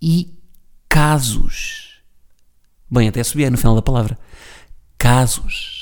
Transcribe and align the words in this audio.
E 0.00 0.34
casos? 0.88 2.00
Bem, 2.90 3.08
até 3.08 3.22
subi 3.22 3.44
aí 3.44 3.50
no 3.50 3.58
final 3.58 3.74
da 3.74 3.82
palavra. 3.82 4.18
Casos. 4.98 5.76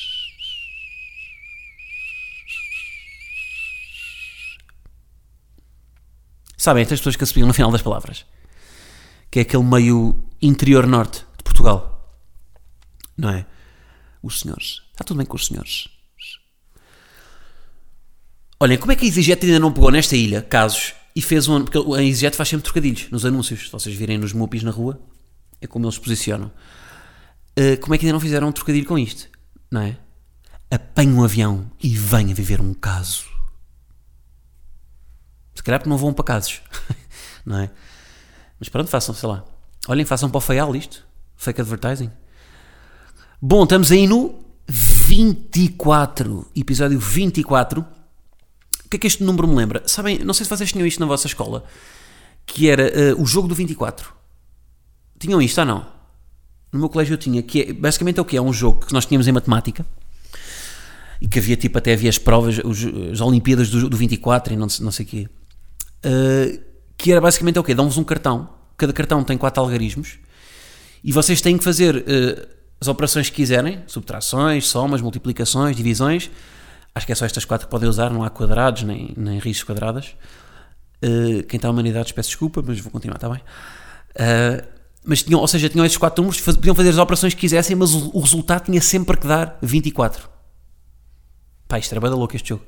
Sabem, 6.57 6.83
estas 6.83 7.01
pessoas 7.01 7.17
que 7.17 7.27
subiam 7.27 7.47
no 7.47 7.53
final 7.53 7.71
das 7.71 7.83
palavras. 7.83 8.25
Que 9.31 9.41
é 9.41 9.43
aquele 9.43 9.65
meio 9.65 10.19
interior 10.41 10.87
norte 10.87 11.27
de 11.37 11.43
Portugal. 11.43 12.19
Não 13.17 13.29
é? 13.29 13.45
Os 14.23 14.41
senhores. 14.41 14.83
Está 14.93 15.05
tudo 15.05 15.19
bem 15.19 15.27
com 15.27 15.37
os 15.37 15.47
senhores. 15.47 15.89
Olhem, 18.59 18.79
como 18.79 18.93
é 18.93 18.97
que 18.97 19.05
a 19.05 19.09
EasyJet 19.09 19.45
ainda 19.45 19.59
não 19.59 19.73
pegou 19.73 19.91
nesta 19.91 20.17
ilha 20.17 20.41
casos 20.41 20.95
e 21.15 21.23
fez 21.23 21.49
um. 21.49 21.65
Porque 21.65 21.79
a 21.79 22.03
EasyJet 22.03 22.37
faz 22.37 22.49
sempre 22.49 22.65
trocadilhos 22.65 23.11
nos 23.11 23.25
anúncios. 23.25 23.67
Se 23.67 23.73
vocês 23.73 23.95
virem 23.95 24.19
nos 24.19 24.33
mupis 24.33 24.63
na 24.63 24.71
rua, 24.71 25.01
é 25.61 25.67
como 25.67 25.85
eles 25.85 25.95
se 25.95 26.01
posicionam. 26.01 26.51
Uh, 27.59 27.81
como 27.81 27.95
é 27.95 27.99
que 27.99 28.05
ainda 28.05 28.15
não 28.15 28.21
fizeram 28.21 28.49
um 28.49 28.53
trocadilho 28.53 28.87
com 28.87 28.99
isto? 28.99 29.29
Não 29.71 29.81
é? 29.81 29.97
Apanhe 30.71 31.13
um 31.13 31.23
avião 31.23 31.71
e 31.81 31.97
venha 31.97 32.35
viver 32.35 32.61
um 32.61 32.75
caso. 32.75 33.25
Se 35.55 35.63
calhar 35.63 35.79
porque 35.79 35.91
não 35.91 35.97
vão 35.97 36.13
para 36.13 36.25
casos. 36.25 36.61
não 37.47 37.59
é? 37.59 37.71
Mas 38.59 38.69
pronto, 38.69 38.89
façam, 38.89 39.15
sei 39.15 39.29
lá. 39.29 39.45
Olhem, 39.87 40.05
façam 40.05 40.29
para 40.29 40.39
o 40.39 40.41
feial 40.41 40.75
isto. 40.75 41.07
Fake 41.37 41.61
advertising. 41.61 42.11
Bom, 43.41 43.65
estamos 43.65 43.93
aí 43.93 44.07
no 44.07 44.43
24. 44.67 46.51
Episódio 46.57 46.99
24. 46.99 47.85
Que 48.95 48.97
é 48.97 48.99
que 49.01 49.07
este 49.09 49.25
número 49.25 49.49
me 49.49 49.57
lembra? 49.57 49.83
Sabem, 49.87 50.21
não 50.21 50.33
sei 50.33 50.45
se 50.45 50.51
vocês 50.51 50.71
tinham 50.71 50.87
isto 50.87 51.01
na 51.01 51.07
vossa 51.07 51.27
escola. 51.27 51.65
Que 52.47 52.71
era 52.71 53.17
uh, 53.17 53.21
o 53.21 53.27
jogo 53.27 53.49
do 53.49 53.55
24. 53.55 54.15
Tinham 55.19 55.43
isto 55.43 55.59
ou 55.59 55.65
não? 55.65 55.85
No 56.71 56.79
meu 56.79 56.89
colégio 56.89 57.15
eu 57.15 57.19
tinha. 57.19 57.43
Que 57.43 57.63
é, 57.63 57.73
basicamente 57.73 58.21
é 58.21 58.23
o 58.23 58.25
que? 58.25 58.37
É 58.37 58.41
um 58.41 58.53
jogo 58.53 58.87
que 58.87 58.93
nós 58.93 59.05
tínhamos 59.05 59.27
em 59.27 59.33
matemática. 59.33 59.85
E 61.21 61.27
que 61.27 61.41
havia 61.41 61.57
tipo, 61.57 61.77
até 61.77 61.95
havia 61.95 62.09
as 62.09 62.19
provas, 62.19 62.61
os, 62.63 62.85
as 63.11 63.21
Olimpíadas 63.21 63.69
do, 63.69 63.91
do 63.91 63.97
24 63.97 64.53
e 64.53 64.57
não, 64.57 64.69
não 64.81 64.93
sei 64.93 65.05
o 65.05 65.09
quê. 65.09 65.29
Uh, 66.07 66.63
que 66.97 67.11
era 67.11 67.21
basicamente 67.21 67.57
é 67.57 67.61
o 67.61 67.65
quê? 67.65 67.75
Dão-vos 67.75 67.99
um 67.99 68.05
cartão. 68.05 68.49
Cada 68.77 68.93
cartão 68.93 69.25
tem 69.25 69.37
quatro 69.37 69.61
algarismos. 69.61 70.21
E 71.03 71.11
vocês 71.11 71.41
têm 71.41 71.59
que 71.59 71.65
fazer 71.65 71.97
uh, 71.97 72.49
as 72.81 72.87
operações 72.87 73.29
que 73.29 73.35
quiserem. 73.35 73.83
Subtrações, 73.89 74.69
somas, 74.69 75.01
multiplicações, 75.01 75.75
divisões. 75.75 76.31
Acho 76.95 77.07
que 77.07 77.13
é 77.13 77.15
só 77.15 77.27
estas 77.27 77.45
quatro 77.45 77.67
que 77.67 77.71
podem 77.71 77.89
usar. 77.89 78.11
Não 78.11 78.23
há 78.23 78.31
quadrados, 78.31 78.83
nem, 78.83 79.13
nem 79.17 79.39
riscos 79.39 79.65
quadradas. 79.65 80.15
Uh, 81.03 81.43
quem 81.49 81.59
está 81.59 81.69
a 81.69 81.71
humanidades 81.71 82.13
peço 82.13 82.31
desculpa, 82.31 82.63
mas 82.65 82.81
vou 82.81 82.91
continuar, 82.91 83.17
está 83.17 83.29
bem? 83.29 83.43
mas 85.05 85.23
tinham, 85.23 85.41
ou 85.41 85.47
seja, 85.47 85.69
tinham 85.69 85.85
esses 85.85 85.99
quatro 85.99 86.23
números, 86.23 86.41
faz, 86.41 86.57
podiam 86.57 86.75
fazer 86.75 86.89
as 86.89 86.99
operações 86.99 87.35
que 87.35 87.41
quisessem, 87.41 87.77
mas 87.77 87.93
o, 87.93 88.11
o, 88.15 88.21
resultado 88.21 88.65
tinha 88.65 88.81
sempre 88.81 89.17
que 89.17 89.27
dar 89.27 89.59
24. 89.61 90.29
Pá, 91.69 91.79
isto 91.79 91.93
era 91.93 92.01
bada 92.01 92.17
louco 92.17 92.35
este 92.35 92.49
jogo. 92.49 92.65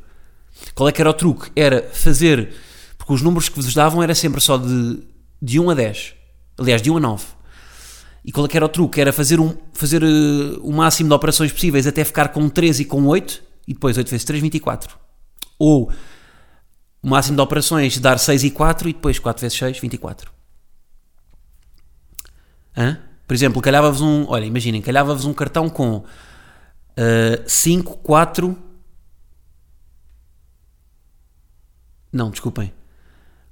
Qual 0.74 0.88
é 0.88 0.92
que 0.92 1.00
era 1.00 1.08
o 1.08 1.14
truque? 1.14 1.50
Era 1.56 1.88
fazer, 1.92 2.54
porque 2.98 3.12
os 3.12 3.22
números 3.22 3.48
que 3.48 3.56
vos 3.56 3.72
davam 3.72 4.02
era 4.02 4.14
sempre 4.14 4.40
só 4.40 4.58
de, 4.58 5.02
de 5.40 5.58
1 5.58 5.70
a 5.70 5.74
10. 5.74 6.14
Aliás, 6.58 6.82
de 6.82 6.90
1 6.90 6.96
a 6.96 7.00
9. 7.00 7.24
E 8.24 8.32
qual 8.32 8.44
é 8.44 8.48
que 8.48 8.56
era 8.56 8.66
o 8.66 8.68
truque? 8.68 9.00
Era 9.00 9.12
fazer, 9.12 9.40
um, 9.40 9.56
fazer 9.72 10.02
uh, 10.02 10.60
o 10.60 10.72
máximo 10.72 11.08
de 11.08 11.14
operações 11.14 11.52
possíveis 11.52 11.86
até 11.86 12.04
ficar 12.04 12.28
com 12.28 12.48
13 12.48 12.82
e 12.82 12.84
com 12.84 13.06
8, 13.06 13.42
e 13.66 13.74
depois 13.74 13.96
8 13.96 14.08
vezes 14.08 14.24
3, 14.24 14.42
24. 14.42 14.96
Ou 15.58 15.90
o 17.02 17.08
máximo 17.08 17.36
de 17.36 17.42
operações 17.42 17.98
dar 17.98 18.18
6 18.18 18.44
e 18.44 18.50
4, 18.50 18.88
e 18.88 18.92
depois 18.92 19.18
4 19.18 19.40
vezes 19.40 19.58
6, 19.58 19.78
24. 19.78 20.30
Hã? 22.76 22.98
Por 23.26 23.34
exemplo, 23.34 23.60
calhava-vos 23.60 24.00
um. 24.00 24.26
Olha, 24.28 24.44
imaginem, 24.44 24.80
calhava-vos 24.80 25.24
um 25.24 25.34
cartão 25.34 25.68
com 25.68 25.98
uh, 25.98 26.04
5, 27.46 27.98
4. 27.98 28.56
Não, 32.12 32.30
desculpem. 32.30 32.72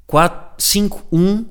4, 0.06 0.62
5, 0.62 1.06
1, 1.10 1.46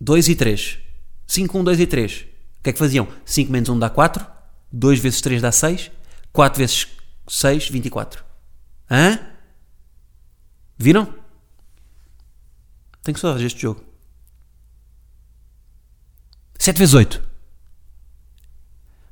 2 0.00 0.28
e 0.28 0.34
3. 0.34 0.78
5, 1.26 1.58
1, 1.58 1.64
2 1.64 1.80
e 1.80 1.86
3. 1.86 2.12
O 2.12 2.62
que 2.62 2.70
é 2.70 2.72
que 2.72 2.78
faziam? 2.78 3.06
5 3.24 3.52
menos 3.52 3.68
1 3.68 3.78
dá 3.78 3.88
4. 3.88 4.26
2 4.72 4.98
vezes 4.98 5.20
3 5.20 5.40
dá 5.40 5.52
6. 5.52 5.90
4 6.34 6.58
vezes 6.58 6.88
6, 7.28 7.68
24. 7.70 8.24
Hã? 8.90 9.18
Viram? 10.76 11.14
Tenho 13.04 13.14
que 13.14 13.20
saudades 13.20 13.44
deste 13.44 13.62
jogo. 13.62 13.84
7 16.58 16.76
vezes 16.76 16.92
8. 16.92 17.22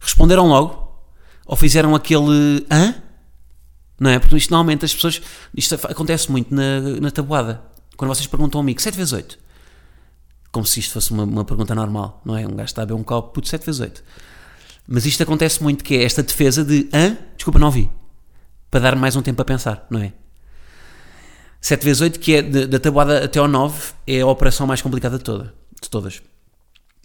Responderam 0.01 0.49
logo? 0.49 1.01
Ou 1.47 1.57
fizeram 1.57 1.95
aquele 1.95 2.67
hã? 2.69 3.01
Não 4.01 4.11
é? 4.11 4.19
Porque 4.19 4.37
isto 4.37 4.51
normalmente 4.51 4.85
as 4.85 4.93
pessoas. 4.93 5.23
Isto 5.57 5.77
acontece 5.77 6.29
muito 6.29 6.53
na, 6.53 6.81
na 7.01 7.11
tabuada. 7.13 7.63
Quando 7.97 8.13
vocês 8.13 8.27
perguntam 8.27 8.61
a 8.61 8.65
mim 8.65 8.75
7 8.77 8.97
vezes 8.97 9.13
8. 9.13 9.39
Como 10.51 10.67
se 10.67 10.81
isto 10.81 10.95
fosse 10.95 11.13
uma, 11.13 11.23
uma 11.23 11.45
pergunta 11.45 11.73
normal, 11.73 12.21
não 12.25 12.37
é? 12.37 12.45
Um 12.45 12.57
gajo 12.57 12.65
está 12.65 12.83
a 12.83 12.87
beber 12.87 13.01
um 13.01 13.05
copo, 13.05 13.33
puto, 13.33 13.49
7 13.49 13.65
vezes 13.65 13.81
8. 13.81 14.03
Mas 14.87 15.07
isto 15.07 15.23
acontece 15.23 15.63
muito, 15.63 15.85
que 15.85 15.95
é 15.95 16.05
esta 16.05 16.23
defesa 16.23 16.65
de 16.65 16.89
hã? 16.93 17.17
Desculpa, 17.37 17.59
não 17.59 17.69
ouvi. 17.69 17.91
Para 18.71 18.81
dar 18.81 18.97
mais 18.97 19.17
um 19.17 19.23
tempo 19.23 19.41
a 19.41 19.45
pensar, 19.45 19.87
não 19.91 20.01
é? 20.01 20.13
7 21.61 21.85
vezes 21.85 22.01
8, 22.01 22.19
que 22.19 22.35
é 22.35 22.43
da 22.43 22.79
tabuada 22.81 23.25
até 23.25 23.39
ao 23.39 23.47
9, 23.47 23.93
é 24.07 24.21
a 24.21 24.27
operação 24.27 24.67
mais 24.67 24.83
complicada 24.83 25.17
de, 25.17 25.23
toda, 25.23 25.55
de 25.81 25.89
todas. 25.89 26.21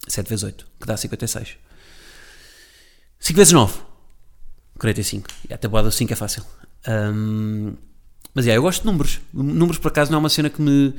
7 0.07 0.27
vezes 0.27 0.43
8, 0.43 0.67
que 0.79 0.87
dá 0.87 0.97
56. 0.97 1.57
5 3.19 3.37
vezes 3.37 3.53
9, 3.53 3.73
45. 4.79 5.29
E 5.47 5.53
a 5.53 5.57
tabuada 5.57 5.89
do 5.89 5.93
5 5.93 6.11
é 6.11 6.15
fácil. 6.15 6.43
Um, 6.87 7.75
mas 8.33 8.47
é, 8.47 8.57
eu 8.57 8.61
gosto 8.63 8.81
de 8.81 8.87
números. 8.87 9.19
Números, 9.31 9.77
por 9.77 9.89
acaso, 9.89 10.11
não 10.11 10.17
é 10.17 10.19
uma 10.19 10.29
cena 10.29 10.49
que 10.49 10.61
me. 10.61 10.93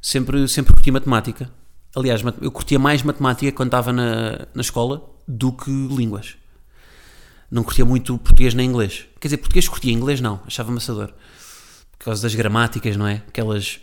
Sempre, 0.00 0.46
sempre 0.48 0.74
curti 0.74 0.90
matemática. 0.90 1.50
Aliás, 1.94 2.20
eu 2.40 2.50
curtia 2.50 2.78
mais 2.78 3.02
matemática 3.02 3.52
quando 3.52 3.68
estava 3.68 3.92
na, 3.92 4.46
na 4.52 4.60
escola 4.60 5.13
do 5.26 5.52
que 5.52 5.70
línguas. 5.70 6.36
Não 7.50 7.62
curtia 7.62 7.84
muito 7.84 8.18
português 8.18 8.54
nem 8.54 8.68
inglês. 8.68 9.06
Quer 9.20 9.28
dizer, 9.28 9.36
português 9.38 9.68
curtia, 9.68 9.92
inglês 9.92 10.20
não, 10.20 10.40
achava 10.46 10.70
amassador. 10.70 11.12
Por 11.92 12.06
causa 12.06 12.22
das 12.22 12.34
gramáticas, 12.34 12.96
não 12.96 13.06
é? 13.06 13.22
Aquelas. 13.28 13.80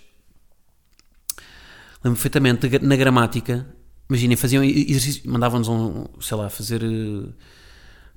Lembro 2.04 2.20
perfeitamente, 2.20 2.80
na 2.80 2.96
gramática, 2.96 3.68
imaginem, 4.10 4.36
faziam 4.36 4.64
exercício, 4.64 5.30
mandavam-nos 5.30 5.68
um, 5.70 6.06
sei 6.20 6.38
lá, 6.38 6.50
fazer. 6.50 6.82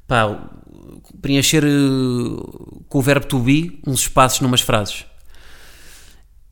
pá, 0.06 0.50
preencher 1.22 1.62
com 2.88 2.98
o 2.98 3.02
verbo 3.02 3.26
to 3.26 3.38
be 3.38 3.80
uns 3.86 4.00
espaços 4.00 4.40
numas 4.40 4.60
frases. 4.60 5.06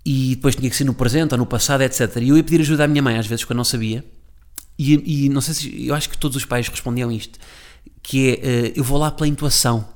E 0.05 0.35
depois 0.37 0.55
tinha 0.55 0.69
que 0.69 0.77
ser 0.77 0.85
no 0.85 0.95
presente 0.95 1.33
ou 1.33 1.39
no 1.39 1.47
passado, 1.47 1.83
etc. 1.83 2.17
E 2.17 2.29
eu 2.29 2.37
ia 2.37 2.45
pedir 2.45 2.61
ajuda 2.61 2.85
à 2.85 2.89
minha 2.89 3.03
mãe, 3.03 3.19
às 3.19 3.27
vezes, 3.27 3.45
quando 3.45 3.59
não 3.59 3.65
sabia. 3.65 4.05
E, 4.83 5.27
e 5.27 5.29
não 5.29 5.41
sei 5.41 5.55
se. 5.55 5.87
Eu 5.87 5.95
acho 5.95 6.09
que 6.11 6.19
todos 6.19 6.37
os 6.37 6.45
pais 6.45 6.69
respondiam 6.69 7.11
isto: 7.13 7.39
que 8.03 8.31
é, 8.31 8.33
uh, 8.33 8.73
eu 8.77 8.85
vou 8.85 8.99
lá 8.99 9.11
pela 9.11 9.29
intuação. 9.29 9.87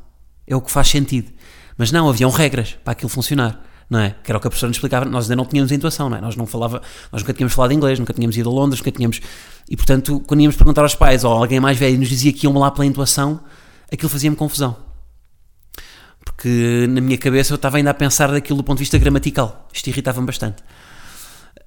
É 0.46 0.54
o 0.54 0.60
que 0.60 0.70
faz 0.70 0.88
sentido. 0.88 1.32
Mas 1.76 1.90
não, 1.90 2.08
haviam 2.08 2.30
regras 2.30 2.76
para 2.84 2.92
aquilo 2.92 3.08
funcionar. 3.08 3.62
Não 3.88 4.00
é? 4.00 4.16
Que 4.22 4.30
era 4.30 4.38
o 4.38 4.40
que 4.40 4.46
a 4.46 4.50
professora 4.50 4.68
nos 4.68 4.76
explicava. 4.76 5.04
Nós 5.04 5.24
ainda 5.24 5.36
não 5.36 5.44
tínhamos 5.44 5.72
intuação, 5.72 6.08
não 6.08 6.16
é? 6.16 6.20
Nós 6.20 6.36
não 6.36 6.46
falava, 6.46 6.82
nós 7.12 7.22
nunca 7.22 7.32
tínhamos 7.32 7.54
falado 7.54 7.72
inglês, 7.72 7.98
nunca 7.98 8.12
tínhamos 8.12 8.36
ido 8.36 8.48
a 8.48 8.52
Londres, 8.52 8.80
nunca 8.80 8.92
tínhamos. 8.92 9.20
E 9.68 9.76
portanto, 9.76 10.22
quando 10.26 10.40
íamos 10.40 10.56
perguntar 10.56 10.82
aos 10.82 10.94
pais 10.94 11.24
ou 11.24 11.32
alguém 11.32 11.60
mais 11.60 11.78
velho 11.78 11.98
nos 11.98 12.08
dizia 12.08 12.32
que 12.32 12.46
iam 12.46 12.52
lá 12.54 12.70
pela 12.70 12.86
intuação, 12.86 13.40
aquilo 13.92 14.08
fazia-me 14.08 14.36
confusão. 14.36 14.76
Porque 16.24 16.86
na 16.88 17.00
minha 17.00 17.16
cabeça 17.16 17.52
eu 17.52 17.56
estava 17.56 17.76
ainda 17.76 17.90
a 17.90 17.94
pensar 17.94 18.30
daquilo 18.30 18.56
do 18.56 18.64
ponto 18.64 18.78
de 18.78 18.82
vista 18.82 18.98
gramatical. 18.98 19.68
Isto 19.72 19.88
irritava-me 19.88 20.26
bastante. 20.26 20.62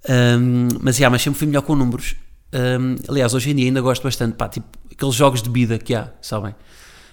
Um, 0.10 0.68
mas, 0.82 0.98
yeah, 0.98 1.12
mas 1.12 1.22
sempre 1.22 1.40
fui 1.40 1.48
melhor 1.48 1.62
com 1.62 1.76
números. 1.76 2.16
Um, 2.54 2.96
aliás, 3.08 3.34
hoje 3.34 3.52
em 3.52 3.56
dia 3.56 3.66
ainda 3.66 3.82
gosto 3.82 4.04
bastante, 4.04 4.36
pá, 4.36 4.50
tipo, 4.50 4.68
aqueles 4.92 5.16
jogos 5.16 5.42
de 5.42 5.50
vida 5.50 5.78
que 5.78 5.94
há, 5.94 6.12
sabem? 6.22 6.56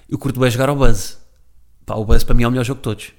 Eu 0.09 0.19
curto 0.19 0.41
bem 0.41 0.51
jogar 0.51 0.69
ao 0.69 0.77
Buzz. 0.77 1.19
Pá, 1.85 1.95
o 1.95 2.05
Buzz 2.05 2.25
para 2.25 2.35
mim 2.35 2.45
é 2.45 2.49
o 2.49 2.51
melhor 2.51 2.65
jogo 2.65 2.79
de 2.79 2.85
todos. 2.85 3.13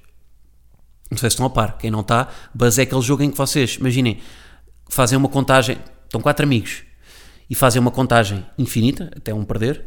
Não 1.10 1.16
sei 1.16 1.30
se 1.30 1.34
estão 1.34 1.46
a 1.46 1.50
par. 1.50 1.78
Quem 1.78 1.90
não 1.90 2.00
está, 2.00 2.28
Buzz 2.54 2.78
é 2.78 2.82
aquele 2.82 3.02
jogo 3.02 3.22
em 3.22 3.30
que 3.30 3.36
vocês, 3.36 3.76
imaginem, 3.76 4.20
fazem 4.90 5.16
uma 5.16 5.28
contagem, 5.28 5.78
estão 6.04 6.20
quatro 6.20 6.44
amigos 6.44 6.82
e 7.48 7.54
fazem 7.54 7.80
uma 7.80 7.90
contagem 7.90 8.44
infinita, 8.58 9.10
até 9.16 9.32
um 9.32 9.44
perder, 9.44 9.84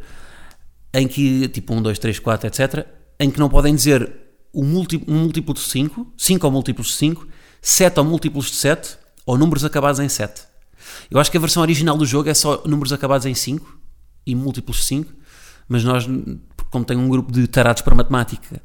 em 0.94 1.06
que, 1.06 1.48
tipo 1.48 1.74
1, 1.74 1.82
2, 1.82 1.98
3, 1.98 2.18
4, 2.18 2.46
etc., 2.48 2.86
em 3.20 3.30
que 3.30 3.38
não 3.38 3.48
podem 3.48 3.74
dizer 3.74 4.12
o 4.52 4.64
múltiplo, 4.64 5.12
um 5.12 5.18
múltiplo 5.20 5.54
de 5.54 5.60
5, 5.60 6.12
5 6.16 6.46
ou 6.46 6.52
múltiplos 6.52 6.88
de 6.88 6.94
5, 6.94 7.26
7 7.60 7.98
ou 8.00 8.04
múltiplos 8.04 8.46
de 8.46 8.56
7, 8.56 8.98
ou 9.24 9.38
números 9.38 9.64
acabados 9.64 10.00
em 10.00 10.08
7. 10.08 10.51
Eu 11.10 11.18
acho 11.20 11.30
que 11.30 11.36
a 11.36 11.40
versão 11.40 11.62
original 11.62 11.96
do 11.96 12.06
jogo 12.06 12.28
é 12.28 12.34
só 12.34 12.62
números 12.64 12.92
acabados 12.92 13.26
em 13.26 13.34
5 13.34 13.78
e 14.26 14.34
múltiplos 14.34 14.78
de 14.78 14.84
5, 14.84 15.12
mas 15.68 15.84
nós, 15.84 16.06
como 16.70 16.84
tem 16.84 16.96
um 16.96 17.08
grupo 17.08 17.32
de 17.32 17.46
tarados 17.46 17.82
para 17.82 17.94
matemática, 17.94 18.62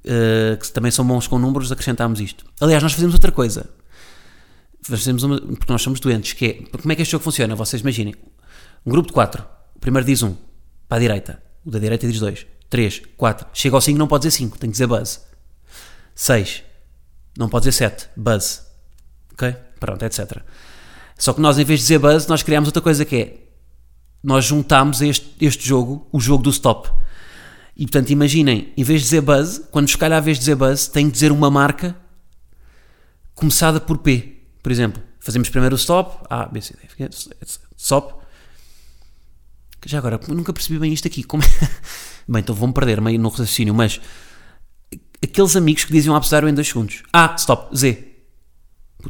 uh, 0.00 0.56
que 0.58 0.70
também 0.72 0.90
são 0.90 1.06
bons 1.06 1.26
com 1.26 1.38
números, 1.38 1.70
acrescentámos 1.70 2.20
isto. 2.20 2.44
Aliás, 2.60 2.82
nós 2.82 2.92
fazemos 2.92 3.14
outra 3.14 3.32
coisa. 3.32 3.68
Fazemos 4.82 5.22
uma, 5.22 5.40
porque 5.40 5.70
nós 5.72 5.82
somos 5.82 6.00
doentes, 6.00 6.32
que 6.32 6.46
é, 6.46 6.78
como 6.78 6.90
é 6.90 6.96
que 6.96 7.02
este 7.02 7.12
jogo 7.12 7.22
funciona? 7.22 7.54
Vocês 7.54 7.82
imaginem, 7.82 8.14
um 8.84 8.90
grupo 8.90 9.08
de 9.08 9.12
4, 9.12 9.44
o 9.74 9.78
primeiro 9.78 10.06
diz 10.06 10.22
1, 10.22 10.28
um, 10.28 10.36
para 10.88 10.96
a 10.96 11.00
direita, 11.00 11.42
o 11.64 11.70
da 11.70 11.78
direita 11.78 12.06
diz 12.06 12.18
2, 12.18 12.46
3, 12.70 13.02
4, 13.16 13.46
chega 13.52 13.76
ao 13.76 13.80
5 13.80 13.98
não 13.98 14.06
pode 14.06 14.22
dizer 14.22 14.38
5, 14.38 14.58
tem 14.58 14.70
que 14.70 14.72
dizer 14.72 14.86
buzz. 14.86 15.24
6, 16.14 16.62
não 17.36 17.48
pode 17.48 17.66
dizer 17.66 17.90
7, 17.90 18.08
buzz. 18.16 18.66
Ok? 19.32 19.54
Pronto, 19.78 20.02
etc. 20.04 20.42
Só 21.20 21.34
que 21.34 21.40
nós, 21.40 21.58
em 21.58 21.64
vez 21.64 21.80
de 21.80 21.84
dizer 21.84 21.98
buzz, 21.98 22.26
nós 22.26 22.42
criamos 22.42 22.66
outra 22.66 22.80
coisa 22.80 23.04
que 23.04 23.14
é, 23.14 23.36
nós 24.24 24.46
juntámos 24.46 25.02
este, 25.02 25.30
este 25.38 25.68
jogo, 25.68 26.08
o 26.10 26.18
jogo 26.18 26.42
do 26.42 26.48
stop. 26.48 26.90
E 27.76 27.82
portanto, 27.82 28.08
imaginem, 28.08 28.72
em 28.74 28.82
vez 28.82 29.02
de 29.02 29.04
dizer 29.04 29.20
buzz, 29.20 29.60
quando 29.70 29.86
escalha 29.86 30.16
a 30.16 30.20
vez 30.20 30.38
de 30.38 30.40
dizer 30.40 30.54
buzz, 30.54 30.88
tem 30.88 31.06
de 31.06 31.12
dizer 31.12 31.30
uma 31.30 31.50
marca 31.50 31.94
começada 33.34 33.78
por 33.78 33.98
P. 33.98 34.38
Por 34.62 34.72
exemplo, 34.72 35.02
fazemos 35.20 35.50
primeiro 35.50 35.74
o 35.74 35.78
stop, 35.78 36.24
A, 36.30 36.46
B, 36.46 36.62
C, 36.62 36.74
D, 36.74 37.08
stop. 37.76 38.14
Já 39.84 39.98
agora, 39.98 40.18
nunca 40.26 40.54
percebi 40.54 40.78
bem 40.78 40.90
isto 40.90 41.06
aqui. 41.06 41.22
Como? 41.22 41.42
Bem, 42.26 42.40
então 42.40 42.54
vou-me 42.54 42.72
perder 42.72 43.00
meio 43.00 43.18
no 43.18 43.28
raciocínio, 43.28 43.74
mas 43.74 44.00
aqueles 45.22 45.54
amigos 45.56 45.84
que 45.84 45.92
diziam 45.92 46.14
abecedário 46.14 46.48
em 46.48 46.54
2 46.54 46.66
segundos. 46.66 47.02
A, 47.12 47.34
stop, 47.36 47.76
Z. 47.76 48.06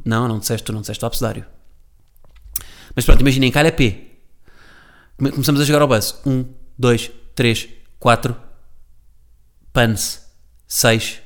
Não, 0.05 0.27
não 0.27 0.39
disseste, 0.41 0.65
tu 0.65 0.73
não 0.73 0.81
disseste 0.81 1.05
o 1.05 1.07
abecedário. 1.07 1.45
Mas 3.00 3.06
pronto, 3.06 3.23
imaginem, 3.23 3.50
calha 3.50 3.73
P. 3.73 4.11
Começamos 5.17 5.58
a 5.58 5.64
jogar 5.64 5.81
ao 5.81 5.88
buzz. 5.88 6.20
1, 6.26 6.55
2, 6.79 7.11
3, 7.35 7.69
4, 7.99 8.37
Pans, 9.73 10.31
6, 10.69 11.23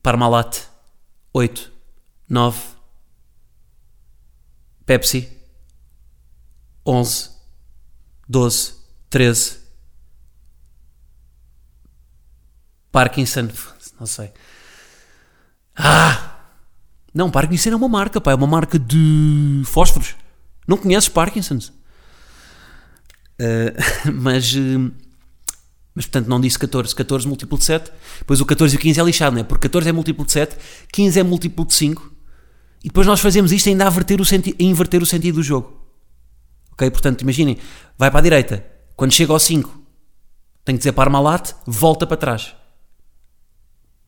Parmalat, 0.00 0.68
8, 1.32 1.72
9, 2.28 2.62
Pepsi, 4.86 5.36
11, 6.86 7.30
12, 8.28 8.74
13, 9.10 9.58
Parkinson, 12.92 13.48
não 13.98 14.06
sei. 14.06 14.32
Ah! 15.74 16.31
Não, 17.14 17.30
Parkinson 17.30 17.70
é 17.70 17.76
uma 17.76 17.88
marca, 17.88 18.20
pá, 18.20 18.32
é 18.32 18.34
uma 18.34 18.46
marca 18.46 18.78
de 18.78 19.62
fósforos. 19.66 20.14
Não 20.66 20.76
conheces 20.76 21.08
Parkinson's? 21.08 21.68
Uh, 23.38 24.12
mas 24.12 24.54
uh, 24.54 24.92
mas 25.94 26.06
portanto 26.06 26.26
não 26.26 26.40
disse 26.40 26.58
14, 26.58 26.94
14 26.94 27.28
múltiplo 27.28 27.58
de 27.58 27.64
7, 27.64 27.92
depois 28.20 28.40
o 28.40 28.46
14 28.46 28.74
e 28.74 28.78
o 28.78 28.80
15 28.80 29.00
é 29.00 29.04
lixado, 29.04 29.34
não 29.34 29.40
é? 29.40 29.44
Porque 29.44 29.68
14 29.68 29.88
é 29.88 29.92
múltiplo 29.92 30.24
de 30.24 30.32
7, 30.32 30.56
15 30.90 31.20
é 31.20 31.22
múltiplo 31.22 31.66
de 31.66 31.74
5, 31.74 32.12
e 32.82 32.88
depois 32.88 33.06
nós 33.06 33.20
fazemos 33.20 33.52
isto 33.52 33.68
ainda 33.68 33.84
a, 33.84 33.88
a 33.88 34.62
inverter 34.62 35.02
o 35.02 35.06
sentido 35.06 35.36
do 35.36 35.42
jogo. 35.42 35.80
Ok? 36.72 36.90
Portanto, 36.90 37.20
imaginem, 37.20 37.58
vai 37.98 38.10
para 38.10 38.20
a 38.20 38.22
direita, 38.22 38.64
quando 38.96 39.12
chega 39.12 39.32
ao 39.32 39.38
5, 39.38 39.82
tem 40.64 40.74
que 40.74 40.78
dizer 40.78 40.92
para 40.92 41.04
Armalat, 41.04 41.52
volta 41.66 42.06
para 42.06 42.16
trás. 42.16 42.54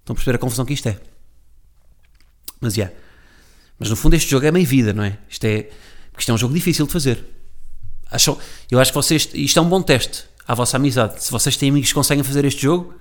Estão 0.01 0.13
a 0.13 0.15
perceber 0.15 0.37
a 0.37 0.39
confusão 0.39 0.65
que 0.65 0.73
isto 0.73 0.89
é? 0.89 0.99
Mas, 2.65 2.77
yeah. 2.77 2.95
Mas 3.79 3.91
no 3.91 3.97
fundo 3.97 4.15
este 4.15 4.31
jogo 4.31 4.47
é 4.47 4.51
meio 4.51 4.67
vida, 4.67 4.93
não 4.93 5.05
é? 5.05 5.19
Isto 5.29 5.45
é, 5.45 5.69
porque 6.11 6.21
isto 6.21 6.31
é 6.31 6.35
um 6.35 6.39
jogo 6.39 6.55
difícil 6.55 6.87
de 6.87 6.93
fazer. 6.93 7.25
Acham, 8.11 8.39
eu 8.71 8.81
acho 8.81 8.91
que 8.91 8.97
vocês, 8.97 9.29
isto 9.35 9.59
é 9.59 9.63
um 9.63 9.69
bom 9.69 9.83
teste 9.83 10.25
à 10.49 10.55
vossa 10.55 10.77
amizade. 10.77 11.23
Se 11.23 11.31
vocês 11.31 11.57
têm 11.57 11.69
amigos 11.69 11.91
que 11.91 11.95
conseguem 11.95 12.25
fazer 12.25 12.45
este 12.45 12.63
jogo, 12.63 12.95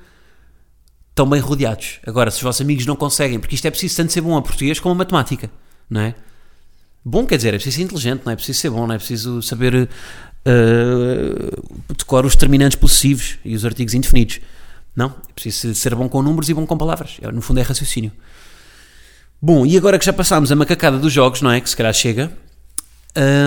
estão 1.10 1.30
bem 1.30 1.40
rodeados. 1.40 2.00
Agora, 2.06 2.30
se 2.30 2.38
os 2.38 2.44
vossos 2.44 2.62
amigos 2.62 2.86
não 2.86 2.96
conseguem, 2.96 3.40
porque 3.40 3.56
isto 3.56 3.66
é 3.66 3.72
preciso 3.72 3.96
tanto 3.96 4.12
ser 4.12 4.22
bom 4.22 4.36
a 4.36 4.42
português 4.42 4.80
como 4.80 4.94
a 4.94 4.98
matemática, 4.98 5.50
não 5.90 6.02
é? 6.02 6.16
Bom 7.06 7.26
quer 7.26 7.38
dizer, 7.38 7.50
é 7.50 7.58
preciso 7.58 7.78
ser 7.78 7.84
inteligente, 7.84 8.22
não 8.26 8.32
é 8.32 8.36
preciso 8.36 8.60
ser 8.60 8.70
bom, 8.70 8.88
não 8.88 8.96
é 8.96 8.98
preciso 8.98 9.42
saber 9.42 9.76
uh, 9.76 11.94
decorar 11.98 12.26
os 12.26 12.34
determinantes 12.34 12.78
possessivos 12.78 13.38
e 13.46 13.56
os 13.56 13.64
artigos 13.64 13.94
indefinidos. 13.94 14.40
Não, 14.96 15.16
é 15.30 15.34
preciso 15.34 15.74
ser 15.76 15.96
bom 15.96 16.08
com 16.08 16.22
números 16.22 16.50
e 16.50 16.54
bom 16.54 16.66
com 16.66 16.78
palavras. 16.78 17.18
É, 17.22 17.32
no 17.32 17.42
fundo 17.42 17.60
é 17.60 17.64
raciocínio. 17.64 18.12
Bom, 19.46 19.66
e 19.66 19.76
agora 19.76 20.00
que 20.00 20.06
já 20.06 20.14
passámos 20.14 20.54
a 20.54 20.56
macacada 20.56 20.98
dos 20.98 21.12
jogos, 21.12 21.42
não 21.42 21.52
é? 21.52 21.60
Que 21.60 21.70
se 21.70 21.76
calhar 21.76 21.94
chega. 21.94 22.32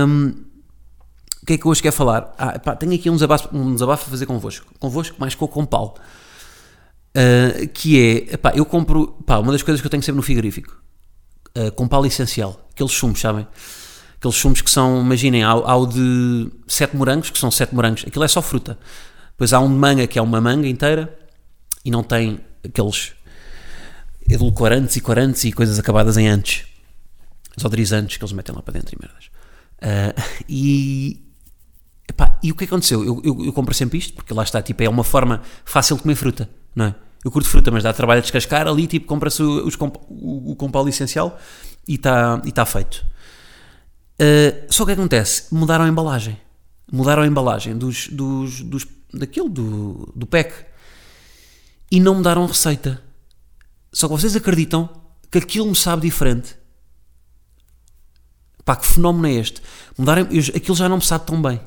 Um, 0.07 0.35
o 1.43 1.47
que 1.47 1.55
é 1.55 1.57
que 1.57 1.67
hoje 1.67 1.81
quero 1.81 1.97
falar? 1.97 2.35
Ah, 2.37 2.59
pá, 2.59 2.77
tenho 2.77 2.93
aqui 2.93 3.09
um 3.09 3.15
desabafo, 3.15 3.49
um 3.51 3.73
desabafo 3.73 4.07
a 4.07 4.11
fazer 4.11 4.27
convosco. 4.27 4.67
Convosco, 4.79 5.17
mais 5.19 5.35
com 5.35 5.47
o 5.47 5.49
Compal. 5.49 5.95
Uh, 7.17 7.67
que 7.69 7.99
é, 7.99 8.35
epá, 8.35 8.53
eu 8.55 8.67
compro, 8.67 9.17
pá, 9.25 9.39
uma 9.39 9.51
das 9.53 9.63
coisas 9.63 9.81
que 9.81 9.87
eu 9.87 9.91
tenho 9.91 10.03
sempre 10.03 10.17
no 10.17 10.23
frigorífico. 10.23 10.79
Uh, 11.57 11.73
Compal 11.73 12.05
essencial. 12.05 12.69
Aqueles 12.75 12.93
chumos, 12.93 13.19
sabem? 13.19 13.47
Aqueles 14.19 14.37
chumos 14.37 14.61
que 14.61 14.71
são, 14.71 15.01
imaginem, 15.01 15.45
há, 15.45 15.53
há 15.53 15.77
o 15.79 15.87
de 15.87 16.53
sete 16.69 16.95
morangos, 16.95 17.31
que 17.31 17.39
são 17.39 17.51
sete 17.51 17.75
morangos. 17.75 18.05
Aquilo 18.07 18.23
é 18.23 18.29
só 18.29 18.43
fruta. 18.43 18.79
Depois 19.31 19.55
há 19.55 19.61
um 19.61 19.69
de 19.69 19.79
manga, 19.79 20.07
que 20.07 20.19
é 20.19 20.23
uma 20.23 20.43
manga 20.43 20.69
inteira. 20.69 21.19
E 21.83 21.91
não 21.91 22.03
tem 22.03 22.39
aqueles 22.63 23.16
edulcorantes 24.29 24.97
e 24.97 25.01
corantes 25.01 25.45
e 25.45 25.53
coisas 25.53 25.79
acabadas 25.79 26.17
em 26.17 26.29
antes. 26.29 26.65
Os 27.57 27.65
odorizantes 27.65 28.17
que 28.17 28.25
eles 28.25 28.33
metem 28.33 28.55
lá 28.55 28.63
para 28.63 28.75
dentro 28.75 28.95
e 28.95 28.99
merdas. 29.01 29.27
Uh, 29.77 30.43
e, 30.49 31.27
Epá, 32.09 32.39
e 32.43 32.53
o 32.53 32.55
que 32.55 32.65
aconteceu? 32.65 33.05
Eu, 33.05 33.21
eu, 33.25 33.47
eu, 33.47 33.53
compro 33.53 33.75
sempre 33.75 33.99
isto, 33.99 34.15
porque 34.15 34.33
lá 34.33 34.43
está, 34.43 34.63
tipo, 34.63 34.83
é 34.83 34.89
uma 34.89 35.03
forma 35.03 35.43
fácil 35.65 35.97
de 35.97 36.03
comer 36.03 36.15
fruta, 36.15 36.49
não 36.75 36.87
é? 36.87 36.95
Eu 37.25 37.31
curto 37.31 37.49
fruta, 37.49 37.71
mas 37.73 37.83
dá 37.83 37.93
trabalho 37.93 38.19
a 38.19 38.23
descascar, 38.23 38.69
ali 38.69 38.87
tipo, 38.87 39.07
compra-se 39.07 39.43
o, 39.43 39.69
o, 40.09 40.53
o 40.53 40.57
compal 40.57 40.89
essencial 40.89 41.39
e 41.89 41.95
está 41.97 42.41
e 42.45 42.53
tá 42.53 42.65
feito. 42.65 43.05
Uh, 44.15 44.73
só 44.73 44.85
que 44.85 44.93
acontece? 44.93 45.53
Mudaram 45.53 45.85
a 45.85 45.89
embalagem. 45.89 46.39
Mudaram 46.91 47.25
a 47.25 47.27
embalagem 47.27 47.77
dos, 47.77 48.07
dos, 48.09 48.63
dos, 48.63 48.87
daquilo, 49.13 49.49
do, 49.49 50.13
do 50.15 50.25
pack. 50.25 50.55
E 51.91 51.99
não 51.99 52.15
mudaram 52.15 52.45
a 52.45 52.47
receita. 52.47 53.03
Só 53.97 54.09
que 54.09 54.13
vocês 54.13 54.37
acreditam 54.37 54.91
que 55.31 55.39
aquilo 55.39 55.67
me 55.67 55.75
sabe 55.75 56.03
diferente. 56.03 56.55
Pá, 58.63 58.77
que 58.77 58.85
fenómeno 58.85 59.27
é 59.27 59.33
este? 59.33 59.63
Mudaram, 59.97 60.29
eu, 60.31 60.43
aquilo 60.55 60.77
já 60.77 60.87
não 60.87 60.99
me 60.99 61.03
sabe 61.03 61.25
tão 61.25 61.41
bem. 61.41 61.59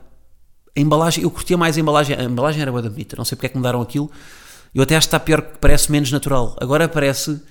A 0.77 0.79
embalagem, 0.79 1.24
eu 1.24 1.31
curtia 1.31 1.57
mais 1.57 1.75
a 1.75 1.79
embalagem, 1.79 2.15
a 2.15 2.24
embalagem 2.24 2.62
era 2.62 2.71
da 2.71 2.88
bonita, 2.88 3.15
não 3.17 3.25
sei 3.25 3.36
porque 3.36 3.48
é 3.48 3.50
que 3.50 3.57
mudaram 3.57 3.81
aquilo. 3.81 4.12
Eu 4.75 4.83
até 4.83 4.95
acho 4.95 5.07
que 5.07 5.15
está 5.15 5.19
pior, 5.19 5.41
que 5.41 5.57
parece 5.57 5.91
menos 5.91 6.12
natural. 6.12 6.55
Agora 6.62 6.88
parece, 6.88 7.41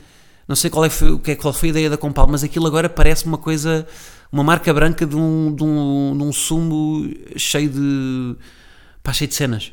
não 0.47 0.55
sei 0.55 0.71
qual, 0.71 0.85
é, 0.85 0.89
que 1.25 1.33
é, 1.33 1.35
qual 1.35 1.53
foi 1.53 1.71
a 1.71 1.73
ideia 1.73 1.91
da 1.91 1.97
Compal, 1.97 2.29
mas 2.29 2.45
aquilo 2.45 2.69
agora 2.69 2.89
parece 2.89 3.27
uma 3.27 3.37
coisa, 3.37 3.85
uma 4.31 4.45
marca 4.45 4.73
branca 4.73 5.05
de 5.05 5.17
um, 5.17 5.57
de 5.57 5.65
um, 5.65 6.17
de 6.17 6.23
um 6.23 6.33
sumo 6.33 7.13
cheio 7.37 7.69
de, 7.69 8.37
pá, 9.03 9.13
cheio 9.13 9.27
de 9.27 9.35
cenas. 9.35 9.73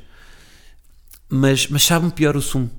Mas, 1.30 1.68
mas 1.68 1.84
sabe-me 1.84 2.12
pior 2.12 2.36
o 2.36 2.42
sumo. 2.42 2.72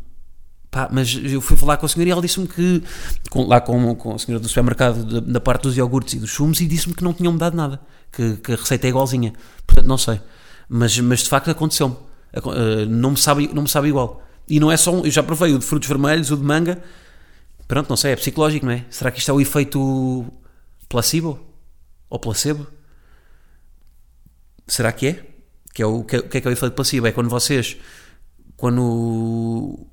Pá, 0.76 0.90
mas 0.92 1.18
eu 1.24 1.40
fui 1.40 1.56
falar 1.56 1.78
com 1.78 1.86
a 1.86 1.88
senhora 1.88 2.10
e 2.10 2.12
ela 2.12 2.20
disse-me 2.20 2.46
que, 2.46 2.82
com, 3.30 3.46
lá 3.46 3.62
com, 3.62 3.94
com 3.94 4.14
a 4.14 4.18
senhora 4.18 4.38
do 4.38 4.46
supermercado, 4.46 5.22
da, 5.22 5.40
parte 5.40 5.62
dos 5.62 5.74
iogurtes 5.74 6.12
e 6.12 6.18
dos 6.18 6.30
sumos, 6.32 6.60
e 6.60 6.66
disse-me 6.66 6.92
que 6.94 7.02
não 7.02 7.14
tinham 7.14 7.32
mudado 7.32 7.56
nada, 7.56 7.80
que, 8.12 8.36
que 8.36 8.52
a 8.52 8.56
receita 8.56 8.86
é 8.86 8.90
igualzinha. 8.90 9.32
Portanto, 9.66 9.86
não 9.86 9.96
sei. 9.96 10.20
Mas, 10.68 10.98
mas 10.98 11.20
de 11.20 11.30
facto 11.30 11.50
aconteceu-me. 11.50 11.94
Uh, 11.94 12.84
não, 12.90 13.12
me 13.12 13.16
sabe, 13.16 13.48
não 13.54 13.62
me 13.62 13.70
sabe 13.70 13.88
igual. 13.88 14.22
E 14.46 14.60
não 14.60 14.70
é 14.70 14.76
só 14.76 14.92
um, 14.92 15.06
eu 15.06 15.10
já 15.10 15.22
provei 15.22 15.54
o 15.54 15.58
de 15.58 15.64
frutos 15.64 15.88
vermelhos, 15.88 16.30
o 16.30 16.36
de 16.36 16.42
manga. 16.42 16.82
Pronto, 17.66 17.88
não 17.88 17.96
sei, 17.96 18.12
é 18.12 18.16
psicológico, 18.16 18.66
não 18.66 18.72
é? 18.72 18.84
Será 18.90 19.10
que 19.10 19.18
isto 19.18 19.30
é 19.30 19.32
o 19.32 19.40
efeito 19.40 20.26
placebo? 20.90 21.40
Ou 22.10 22.18
placebo? 22.18 22.66
Será 24.66 24.92
que 24.92 25.06
é? 25.06 25.26
Que 25.72 25.82
é 25.82 25.86
o 25.86 26.04
que 26.04 26.16
é, 26.16 26.20
que 26.20 26.36
é, 26.36 26.40
que 26.42 26.46
é 26.46 26.50
o 26.50 26.52
efeito 26.52 26.74
placebo? 26.74 27.06
É 27.06 27.12
quando 27.12 27.30
vocês, 27.30 27.78
quando, 28.58 29.88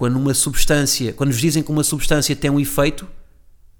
quando 0.00 0.16
uma 0.16 0.32
substância, 0.32 1.12
quando 1.12 1.30
vos 1.30 1.38
dizem 1.42 1.62
que 1.62 1.70
uma 1.70 1.84
substância 1.84 2.34
tem 2.34 2.50
um 2.50 2.58
efeito, 2.58 3.06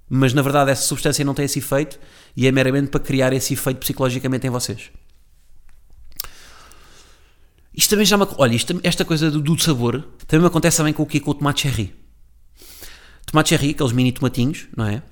mas 0.07 0.35
na 0.35 0.43
verdade 0.43 0.71
essa 0.71 0.83
substância 0.83 1.25
não 1.25 1.33
tem 1.33 1.47
esse 1.47 1.61
efeito 1.61 1.99
e 2.37 2.47
é 2.47 2.53
meramente 2.53 2.91
para 2.91 3.01
criar 3.01 3.33
esse 3.33 3.55
efeito 3.55 3.79
psicologicamente 3.79 4.47
em 4.47 4.51
vocês. 4.51 4.91
Isto 7.75 7.89
também 7.89 8.05
já 8.05 8.19
me. 8.19 8.27
Olha, 8.37 8.55
isto, 8.55 8.79
esta 8.83 9.03
coisa 9.03 9.31
do, 9.31 9.41
do, 9.41 9.59
sabor 9.59 10.07
também 10.27 10.43
me 10.43 10.49
acontece 10.49 10.77
também 10.77 10.93
com 10.93 11.05
o 11.05 11.07
que 11.07 11.21
Com 11.21 11.31
o 11.31 11.35
tomate 11.35 11.63
cherry. 11.63 11.95
Tomate 13.25 13.49
cherry, 13.49 13.71
aqueles 13.71 13.93
mini 13.93 14.13
tomatinhos, 14.13 14.69
não 14.77 14.85
é? 14.85 15.03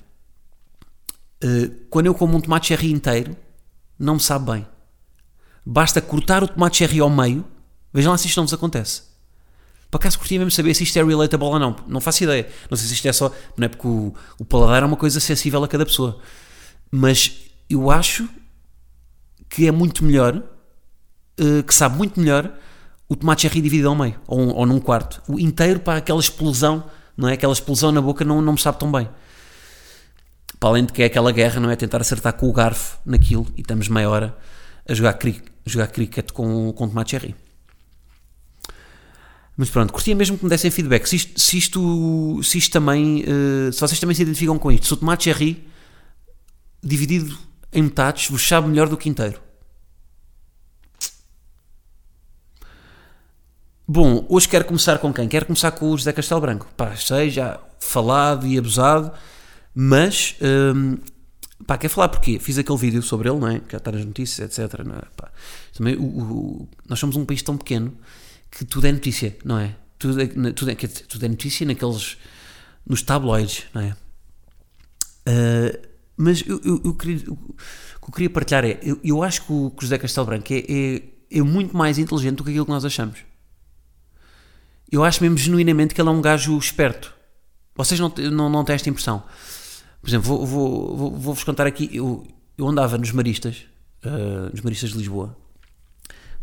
Uh, 1.43 1.87
quando 1.89 2.05
eu 2.05 2.15
como 2.15 2.37
um 2.37 2.41
tomate 2.43 2.67
cherry 2.67 2.93
inteiro, 2.93 3.35
não 3.99 4.17
me 4.17 4.21
sabe 4.21 4.53
bem. 4.53 4.67
Basta 5.65 6.03
cortar 6.03 6.45
o 6.45 6.49
tomate 6.49 6.77
cherry 6.77 7.01
ao 7.01 7.09
meio. 7.09 7.47
Vejam 7.95 8.13
lá 8.13 8.19
se 8.19 8.27
isto 8.27 8.37
não 8.37 8.45
vos 8.45 8.53
acontece. 8.53 9.08
Por 9.91 9.97
acaso 9.97 10.19
curtia 10.19 10.39
mesmo 10.39 10.51
saber 10.51 10.75
se 10.75 10.85
isto 10.85 10.99
é 10.99 11.05
relatable 11.05 11.47
ou 11.47 11.59
não. 11.59 11.77
Não 11.87 12.01
faço 12.01 12.23
ideia. 12.25 12.49
Não 12.71 12.77
sei 12.77 12.89
se 12.89 12.95
isto 12.95 13.09
é 13.09 13.13
só. 13.13 13.33
Não 13.57 13.65
é 13.65 13.69
porque 13.69 13.87
o, 13.87 14.15
o 14.39 14.45
paladar 14.45 14.83
é 14.83 14.87
uma 14.87 14.97
coisa 14.97 15.19
sensível 15.19 15.65
a 15.65 15.69
cada 15.69 15.87
pessoa. 15.87 16.21
Mas 16.91 17.33
eu 17.71 17.91
acho 17.91 18.29
que 19.49 19.67
é 19.67 19.73
muito 19.73 20.05
melhor, 20.05 20.37
uh, 20.37 21.63
que 21.63 21.75
sabe 21.75 21.97
muito 21.97 22.21
melhor 22.21 22.53
o 23.09 23.17
tomate 23.17 23.43
cherry 23.43 23.63
dividido 23.63 23.89
ao 23.89 23.95
meio, 23.95 24.21
ou, 24.27 24.55
ou 24.55 24.67
num 24.67 24.79
quarto. 24.79 25.23
O 25.27 25.41
inteiro 25.41 25.81
para 25.81 25.99
aquela 25.99 26.21
explosão, 26.21 26.85
não 27.17 27.29
é? 27.29 27.33
Aquela 27.33 27.53
explosão 27.53 27.91
na 27.91 28.03
boca 28.03 28.25
não, 28.25 28.43
não 28.43 28.53
me 28.53 28.61
sabe 28.61 28.79
tão 28.79 28.93
bem. 28.93 29.09
Para 30.61 30.71
além 30.71 30.85
de 30.85 30.93
que 30.93 31.03
é 31.03 31.07
aquela 31.07 31.33
guerra, 31.33 31.61
não 31.61 31.71
é? 31.71 31.77
Tentar 31.77 32.01
acertar 32.03 32.35
com 32.35 32.49
o 32.49 32.53
garfo 32.53 32.99
naquilo 33.07 33.47
e 33.57 33.63
estamos 33.63 33.89
meia 33.89 34.11
hora 34.11 34.37
a 34.87 34.93
jogar, 34.93 35.15
cri 35.15 35.43
jogar 35.65 35.87
cricket 35.87 36.33
com, 36.33 36.73
com 36.73 36.89
tomate 36.89 37.13
cherry. 37.13 37.35
Mas 39.59 39.69
pronto, 39.69 39.93
curtia 39.93 40.15
mesmo 40.15 40.39
que 40.39 40.45
me 40.45 40.49
dessem 40.49 40.71
feedback. 40.71 41.05
Se 41.09 41.17
isto, 41.17 41.41
se 41.41 41.59
isto, 41.59 42.41
se 42.45 42.59
isto 42.59 42.73
também, 42.73 43.25
uh, 43.25 43.73
se 43.73 43.81
vocês 43.81 43.99
também 43.99 44.15
se 44.15 44.23
identificam 44.23 44.57
com 44.57 44.71
isto, 44.71 44.87
se 44.87 44.95
o 44.95 44.97
tomate 44.97 45.25
cherry 45.25 45.69
dividido 46.81 47.37
em 47.73 47.83
metades 47.83 48.31
vos 48.31 48.47
sabe 48.47 48.69
melhor 48.69 48.89
do 48.89 48.97
que 48.97 49.09
inteiro. 49.09 49.41
Bom, 53.87 54.25
hoje 54.29 54.49
quero 54.49 54.65
começar 54.65 54.99
com 54.99 55.13
quem? 55.13 55.27
Quero 55.27 55.47
começar 55.47 55.73
com 55.73 55.91
o 55.91 55.99
José 55.99 56.13
Castelo 56.13 56.41
Branco. 56.41 56.69
Pá, 56.77 56.95
sei, 56.95 57.29
já 57.29 57.59
falado 57.81 58.47
e 58.47 58.57
abusado, 58.57 59.11
mas 59.75 60.37
hum, 60.41 60.99
pá, 61.67 61.77
quer 61.77 61.89
falar 61.89 62.11
porque 62.11 62.39
fiz 62.39 62.59
aquele 62.59 62.79
vídeo 62.79 63.03
sobre 63.03 63.29
ele, 63.29 63.41
não 63.41 63.49
é? 63.49 63.61
Já 63.69 63.79
está 63.79 63.91
nas 63.91 64.05
notícias, 64.05 64.57
etc. 64.57 64.81
É? 64.81 64.85
pá, 65.17 65.33
também, 65.77 65.97
o, 65.97 66.05
o, 66.05 66.69
nós 66.89 67.01
somos 67.01 67.17
um 67.17 67.25
país 67.25 67.43
tão 67.43 67.57
pequeno 67.57 67.93
que 68.51 68.65
tudo 68.65 68.87
é 68.87 68.93
notícia, 68.93 69.37
não 69.45 69.59
é? 69.59 69.75
Tudo 69.99 70.21
é, 70.21 70.27
tudo 70.53 70.71
é, 70.71 70.75
tudo 70.75 71.25
é 71.25 71.29
notícia 71.29 71.67
naqueles. 71.67 72.17
nos 72.87 73.03
tabloides, 73.03 73.65
não 73.75 73.83
é? 73.83 73.97
Uh, 75.29 75.89
mas 76.17 76.43
eu, 76.47 76.61
eu, 76.65 76.81
eu, 76.85 76.95
queria, 76.95 77.19
o 77.31 77.37
que 77.37 78.09
eu 78.09 78.13
queria 78.13 78.31
partilhar 78.31 78.65
é: 78.65 78.79
eu, 78.83 78.99
eu 79.05 79.23
acho 79.23 79.45
que 79.45 79.53
o, 79.53 79.71
que 79.71 79.79
o 79.79 79.83
José 79.83 79.99
Castelo 79.99 80.27
Branco 80.27 80.53
é, 80.53 80.59
é, 80.59 81.03
é 81.39 81.43
muito 81.43 81.77
mais 81.77 81.99
inteligente 81.99 82.37
do 82.37 82.45
que 82.45 82.51
aquilo 82.51 82.65
que 82.65 82.71
nós 82.71 82.85
achamos 82.85 83.19
eu 84.91 85.05
acho 85.05 85.23
mesmo 85.23 85.37
genuinamente 85.37 85.95
que 85.95 86.01
ele 86.01 86.09
é 86.09 86.13
um 86.13 86.21
gajo 86.21 86.57
esperto. 86.59 87.15
Vocês 87.75 88.01
não, 88.01 88.13
não, 88.33 88.49
não 88.49 88.65
têm 88.65 88.75
esta 88.75 88.89
impressão. 88.89 89.23
Por 90.01 90.09
exemplo, 90.09 90.29
vou-vos 90.29 90.51
vou, 90.51 90.97
vou, 90.97 91.35
vou 91.35 91.45
contar 91.45 91.67
aqui. 91.67 91.91
Eu, 91.93 92.27
eu 92.57 92.67
andava 92.67 92.97
nos 92.97 93.13
Maristas, 93.13 93.67
uh, 94.05 94.51
nos 94.51 94.63
Maristas 94.63 94.91
de 94.91 94.99
Lisboa, 94.99 95.37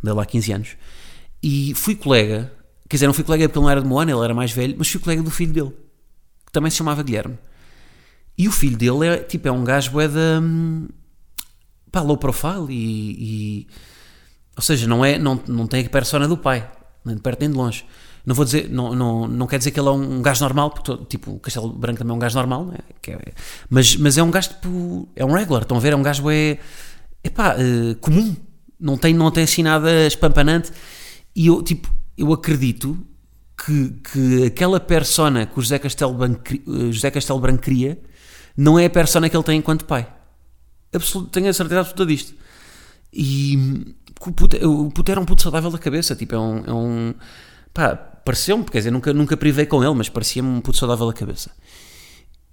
andei 0.01 0.13
lá 0.13 0.23
há 0.23 0.25
15 0.25 0.51
anos, 0.51 0.77
e 1.45 1.75
fui 1.75 1.93
colega. 1.93 2.51
Quer 2.89 2.95
dizer, 2.95 3.05
não 3.05 3.13
fui 3.13 3.23
colega 3.23 3.47
porque 3.47 3.59
ele 3.59 3.63
não 3.63 3.69
era 3.69 3.79
de 3.79 3.87
Moana, 3.87 4.11
ele 4.11 4.23
era 4.23 4.33
mais 4.33 4.51
velho, 4.51 4.73
mas 4.79 4.89
fui 4.89 4.99
colega 4.99 5.21
do 5.21 5.29
filho 5.29 5.53
dele, 5.53 5.71
que 6.43 6.51
também 6.51 6.71
se 6.71 6.77
chamava 6.77 7.03
Guilherme. 7.03 7.37
E 8.35 8.47
o 8.47 8.51
filho 8.51 8.75
dele 8.75 9.05
é, 9.05 9.17
tipo, 9.17 9.47
é 9.47 9.51
um 9.51 9.63
gajo 9.63 9.99
é 10.01 10.07
da. 10.07 10.41
pá, 11.91 12.01
low 12.01 12.17
profile 12.17 12.65
e, 12.69 13.11
e. 13.19 13.67
ou 14.55 14.63
seja, 14.63 14.87
não, 14.87 15.05
é, 15.05 15.19
não, 15.19 15.39
não 15.47 15.67
tem 15.67 15.85
a 15.85 15.89
persona 15.89 16.27
do 16.27 16.35
pai, 16.35 16.67
nem 17.05 17.15
de 17.15 17.21
perto 17.21 17.41
nem 17.41 17.51
de 17.51 17.55
longe. 17.55 17.85
Não 18.25 18.33
vou 18.33 18.43
dizer, 18.43 18.67
não, 18.71 18.95
não, 18.95 19.27
não 19.27 19.45
quer 19.45 19.59
dizer 19.59 19.69
que 19.69 19.79
ele 19.79 19.87
é 19.87 19.91
um 19.91 20.23
gajo 20.23 20.41
normal, 20.41 20.71
porque 20.71 20.97
tipo, 21.05 21.33
o 21.33 21.39
Castelo 21.39 21.69
Branco 21.69 21.99
também 21.99 22.11
é 22.11 22.15
um 22.15 22.19
gajo 22.19 22.35
normal, 22.35 22.65
né? 22.65 22.79
é, 23.07 23.33
mas, 23.69 23.95
mas 23.97 24.17
é 24.17 24.23
um 24.23 24.31
gajo 24.31 24.49
tipo, 24.49 25.07
é 25.15 25.23
um 25.23 25.31
regular, 25.31 25.61
estão 25.61 25.77
a 25.77 25.79
ver? 25.79 25.93
É 25.93 25.95
um 25.95 26.01
gajo 26.01 26.27
é, 26.31 26.57
epá, 27.23 27.55
uh, 27.55 27.95
comum, 27.97 28.35
não 28.79 28.97
tem, 28.97 29.13
não 29.13 29.29
tem 29.29 29.43
assim 29.43 29.61
nada 29.61 30.07
espampanante. 30.07 30.71
E 31.35 31.47
eu, 31.47 31.61
tipo, 31.61 31.93
eu 32.17 32.31
acredito 32.31 32.97
que, 33.57 33.89
que 34.11 34.45
aquela 34.45 34.79
persona 34.79 35.45
que 35.45 35.59
o 35.59 35.61
José 35.61 35.79
Castelo, 35.79 36.13
Branco, 36.13 36.41
eh, 36.53 36.91
José 36.91 37.11
Castelo 37.11 37.39
Branco 37.39 37.61
cria 37.61 37.99
não 38.57 38.79
é 38.79 38.85
a 38.85 38.89
persona 38.89 39.29
que 39.29 39.35
ele 39.35 39.43
tem 39.43 39.59
enquanto 39.59 39.85
pai. 39.85 40.07
Absoluto, 40.93 41.29
tenho 41.29 41.49
a 41.49 41.53
certeza 41.53 41.81
absoluta 41.81 42.05
disto. 42.05 42.33
E 43.11 43.95
o 44.21 44.31
puto, 44.31 44.57
puto 44.93 45.11
era 45.11 45.19
um 45.19 45.25
puto 45.25 45.41
saudável 45.41 45.69
da 45.69 45.77
cabeça, 45.77 46.15
tipo, 46.15 46.35
é 46.35 46.39
um, 46.39 46.63
é 46.65 46.73
um 46.73 47.13
pá, 47.73 47.95
pareceu-me, 47.95 48.63
quer 48.63 48.79
dizer, 48.79 48.91
nunca, 48.91 49.13
nunca 49.13 49.35
privei 49.35 49.65
com 49.65 49.83
ele, 49.83 49.93
mas 49.93 50.09
parecia-me 50.09 50.47
um 50.47 50.61
puto 50.61 50.77
saudável 50.77 51.07
da 51.07 51.13
cabeça. 51.13 51.51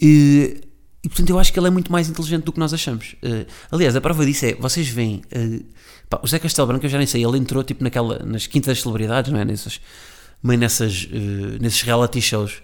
E, 0.00 0.60
e, 1.04 1.08
portanto 1.08 1.30
eu 1.30 1.38
acho 1.38 1.52
que 1.52 1.58
ele 1.58 1.66
é 1.66 1.70
muito 1.70 1.90
mais 1.90 2.08
inteligente 2.08 2.44
do 2.44 2.52
que 2.52 2.58
nós 2.58 2.72
achamos. 2.72 3.14
Uh, 3.22 3.46
aliás, 3.70 3.96
a 3.96 4.00
prova 4.00 4.24
disso 4.24 4.46
é, 4.46 4.54
vocês 4.54 4.88
veem, 4.88 5.22
uh, 5.34 5.64
pá, 6.08 6.20
o 6.22 6.26
Zé 6.26 6.38
Castelo 6.38 6.68
Branco, 6.68 6.84
eu 6.86 6.90
já 6.90 6.98
nem 6.98 7.06
sei, 7.06 7.24
ele 7.24 7.38
entrou 7.38 7.62
tipo 7.64 7.82
naquela, 7.82 8.20
nas 8.20 8.46
quintas 8.46 8.80
celebridades, 8.80 9.32
não 9.32 9.40
é? 9.40 9.44
Nessas, 9.44 9.80
meio 10.42 10.58
nessas, 10.58 11.04
uh, 11.04 11.60
nesses 11.60 11.82
reality 11.82 12.20
shows 12.20 12.62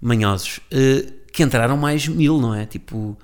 manhosos, 0.00 0.60
que 1.32 1.42
entraram 1.42 1.76
mais 1.76 2.06
mil, 2.06 2.38
não 2.38 2.54
é? 2.54 2.66
Tipo, 2.66 3.16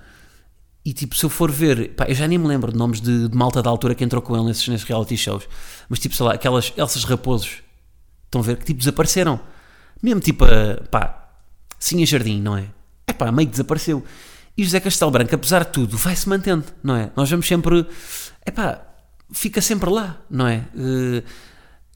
e 0.84 0.92
tipo, 0.94 1.14
se 1.14 1.24
eu 1.24 1.28
for 1.28 1.50
ver, 1.50 1.90
pá, 1.90 2.06
eu 2.08 2.14
já 2.14 2.26
nem 2.26 2.38
me 2.38 2.48
lembro 2.48 2.72
de 2.72 2.78
nomes 2.78 3.00
de, 3.00 3.28
de 3.28 3.36
malta 3.36 3.62
da 3.62 3.68
altura 3.68 3.94
que 3.94 4.02
entrou 4.02 4.22
com 4.22 4.34
ele 4.34 4.46
nesses, 4.46 4.66
nesses 4.68 4.86
reality 4.86 5.16
shows, 5.16 5.46
mas 5.88 5.98
tipo, 5.98 6.14
sei 6.14 6.24
lá, 6.24 6.32
aquelas 6.32 6.72
Elsas 6.76 7.04
Raposos 7.04 7.62
Estão 8.32 8.40
a 8.40 8.44
ver 8.44 8.56
que 8.56 8.64
tipo 8.64 8.78
desapareceram. 8.78 9.38
Mesmo 10.02 10.18
tipo, 10.18 10.46
a, 10.46 10.82
pá, 10.90 11.28
Sinha 11.78 12.06
Jardim, 12.06 12.40
não 12.40 12.56
é? 12.56 12.64
É 13.06 13.12
pá, 13.12 13.30
meio 13.30 13.46
que 13.46 13.52
desapareceu. 13.52 14.02
E 14.56 14.64
José 14.64 14.80
Castelo 14.80 15.10
Branco, 15.10 15.34
apesar 15.34 15.64
de 15.64 15.70
tudo, 15.70 15.96
vai-se 15.96 16.28
mantendo, 16.28 16.64
não 16.82 16.96
é? 16.96 17.10
Nós 17.16 17.30
vamos 17.30 17.46
sempre, 17.46 17.86
é 18.44 18.50
pá, 18.50 18.82
fica 19.32 19.60
sempre 19.60 19.88
lá, 19.88 20.20
não 20.28 20.46
é? 20.46 20.64
Uh, 20.74 21.22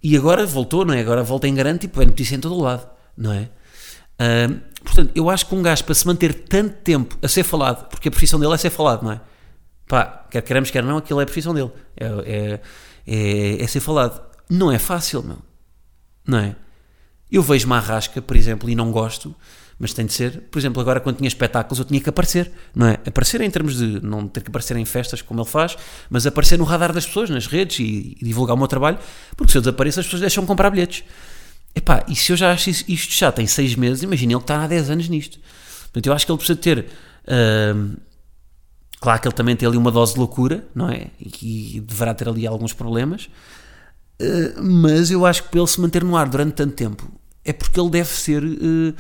e 0.03 0.17
agora 0.17 0.47
voltou, 0.47 0.85
não 0.85 0.95
é? 0.95 1.01
Agora 1.01 1.23
volta 1.23 1.47
em 1.47 1.55
garante, 1.55 1.83
tipo, 1.83 2.01
é 2.01 2.07
notícia 2.07 2.35
em 2.35 2.41
todo 2.41 2.55
o 2.55 2.63
lado, 2.63 2.89
não 3.17 3.33
é? 3.33 3.49
Portanto, 4.83 5.11
eu 5.15 5.29
acho 5.29 5.47
que 5.47 5.55
um 5.55 5.61
gajo 5.61 5.85
para 5.85 5.95
se 5.95 6.07
manter 6.07 6.33
tanto 6.33 6.77
tempo 6.77 7.19
a 7.21 7.29
ser 7.29 7.43
falado, 7.43 7.89
porque 7.89 8.09
a 8.09 8.11
profissão 8.11 8.41
dele 8.41 8.55
é 8.55 8.57
ser 8.57 8.71
falado, 8.71 9.03
não 9.03 9.13
é? 9.13 9.21
Pá, 9.87 10.27
quer 10.31 10.43
queremos, 10.43 10.71
quer 10.71 10.83
não, 10.83 10.97
aquilo 10.97 11.21
é 11.21 11.25
a 11.25 11.27
profissão 11.27 11.53
dele, 11.53 11.71
é, 11.97 12.07
é, 12.07 12.61
é, 13.07 13.63
é 13.63 13.67
ser 13.67 13.81
falado. 13.81 14.25
Não 14.49 14.73
é 14.73 14.79
fácil, 14.79 15.23
meu 15.23 15.39
não 16.27 16.39
é? 16.39 16.57
Eu 17.31 17.43
vejo 17.43 17.67
uma 17.67 17.77
arrasca, 17.77 18.21
por 18.21 18.37
exemplo, 18.37 18.69
e 18.69 18.75
não 18.75 18.91
gosto, 18.91 19.35
mas 19.79 19.93
tem 19.93 20.07
de 20.07 20.13
ser. 20.13 20.43
Por 20.51 20.59
exemplo, 20.59 20.81
agora 20.81 21.01
quando 21.01 21.17
tinha 21.17 21.29
espetáculos 21.29 21.79
eu 21.79 21.85
tinha 21.85 22.01
que 22.01 22.09
aparecer, 22.09 22.51
não 22.75 22.87
é? 22.87 22.95
Aparecer 23.07 23.41
em 23.41 23.51
termos 23.51 23.77
de 23.77 24.01
não 24.05 24.27
ter 24.27 24.43
que 24.43 24.49
aparecer 24.49 24.77
em 24.77 24.85
festas 24.85 25.23
como 25.23 25.41
ele 25.41 25.49
faz, 25.49 25.77
mas 26.09 26.27
aparecer 26.27 26.59
no 26.59 26.65
radar 26.65 26.93
das 26.93 27.07
pessoas, 27.07 27.31
nas 27.31 27.47
redes 27.47 27.79
e, 27.81 28.17
e 28.21 28.25
divulgar 28.25 28.55
o 28.55 28.59
meu 28.59 28.69
trabalho, 28.69 28.99
porque 29.37 29.53
se 29.53 29.59
eu 29.59 29.63
desapareço 29.63 30.01
as 30.01 30.07
pessoas 30.07 30.21
deixam 30.21 30.45
de 30.45 30.49
comprar 30.49 30.71
bilhetes. 30.71 31.05
Epá, 31.75 32.05
e 32.09 32.17
se 32.17 32.33
eu 32.33 32.37
já 32.37 32.53
acho 32.53 32.71
isto 32.71 33.15
já 33.15 33.31
tem 33.31 33.47
seis 33.47 33.75
meses, 33.75 34.03
imagina 34.03 34.33
ele 34.33 34.41
que 34.41 34.45
está 34.45 34.63
há 34.63 34.67
10 34.67 34.91
anos 34.91 35.09
nisto. 35.09 35.39
Portanto, 35.85 36.07
eu 36.07 36.13
acho 36.13 36.25
que 36.25 36.33
ele 36.33 36.39
precisa 36.39 36.59
ter. 36.59 36.87
Uh, 37.27 37.97
claro 38.99 39.21
que 39.21 39.29
ele 39.29 39.35
também 39.35 39.55
tem 39.55 39.69
ali 39.69 39.77
uma 39.77 39.91
dose 39.91 40.15
de 40.15 40.19
loucura, 40.19 40.65
não 40.75 40.89
é? 40.89 41.09
E, 41.21 41.77
e 41.77 41.81
deverá 41.81 42.15
ter 42.15 42.29
ali 42.29 42.47
alguns 42.47 42.73
problemas. 42.73 43.29
Eh, 44.19 44.55
mas 44.61 45.11
eu 45.11 45.27
acho 45.27 45.43
que 45.43 45.49
para 45.51 45.61
ele 45.61 45.69
se 45.69 45.81
manter 45.81 46.03
no 46.03 46.17
ar 46.17 46.29
durante 46.29 46.55
tanto 46.55 46.75
tempo 46.75 47.11
é 47.45 47.53
porque 47.53 47.79
ele 47.79 47.91
deve 47.91 48.09
ser. 48.09 48.43
Uh, 48.43 48.95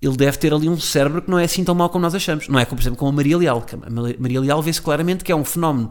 ele 0.00 0.16
deve 0.16 0.38
ter 0.38 0.52
ali 0.52 0.68
um 0.68 0.78
cérebro 0.78 1.22
que 1.22 1.30
não 1.30 1.38
é 1.38 1.44
assim 1.44 1.62
tão 1.62 1.74
mau 1.74 1.90
como 1.90 2.02
nós 2.02 2.14
achamos. 2.14 2.48
Não 2.48 2.58
é, 2.58 2.64
como, 2.64 2.76
por 2.76 2.82
exemplo, 2.82 2.98
como 2.98 3.10
a 3.10 3.14
Maria 3.14 3.36
Leal. 3.36 3.64
A 3.82 3.90
Maria 4.20 4.40
Leal 4.40 4.62
vê-se 4.62 4.80
claramente 4.80 5.22
que 5.22 5.30
é 5.30 5.36
um 5.36 5.44
fenómeno 5.44 5.90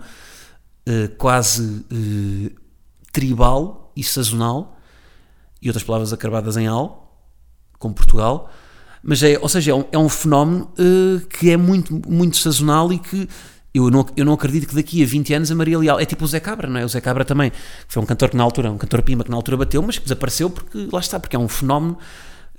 uh, 0.87 1.15
quase 1.17 1.85
tribal 3.11 3.91
e 3.95 4.03
sazonal, 4.03 4.77
e 5.61 5.67
outras 5.67 5.83
palavras 5.83 6.13
acabadas 6.13 6.57
em 6.57 6.67
al, 6.67 7.21
como 7.77 7.93
Portugal. 7.93 8.49
Mas 9.03 9.21
é, 9.23 9.37
ou 9.39 9.47
seja, 9.47 9.71
é 9.71 9.75
um, 9.75 9.85
é 9.91 9.97
um 9.97 10.09
fenómeno 10.09 10.71
que 11.29 11.51
é 11.51 11.57
muito, 11.57 12.01
muito 12.07 12.37
sazonal 12.37 12.91
e 12.91 12.99
que 12.99 13.29
eu 13.73 13.89
não, 13.91 14.05
eu 14.17 14.25
não 14.25 14.33
acredito 14.33 14.67
que 14.67 14.75
daqui 14.75 15.03
a 15.03 15.05
20 15.05 15.33
anos 15.33 15.51
a 15.51 15.55
Maria 15.55 15.77
Leal 15.77 15.99
é 15.99 16.05
tipo 16.05 16.25
o 16.25 16.27
Zé 16.27 16.39
Cabra, 16.39 16.67
não 16.67 16.79
é? 16.79 16.85
O 16.85 16.89
Zé 16.89 16.99
Cabra 16.99 17.23
também 17.23 17.51
foi 17.87 18.01
um 18.01 18.05
cantor 18.05 18.29
que 18.29 18.37
na 18.37 18.43
altura, 18.43 18.71
um 18.71 18.77
cantor 18.77 19.01
pima 19.03 19.23
que 19.23 19.29
na 19.29 19.35
altura 19.35 19.57
bateu, 19.57 19.81
mas 19.81 19.97
que 19.97 20.03
desapareceu 20.03 20.49
porque 20.49 20.89
lá 20.91 20.99
está, 20.99 21.19
porque 21.19 21.35
é 21.35 21.39
um 21.39 21.47
fenómeno, 21.47 21.97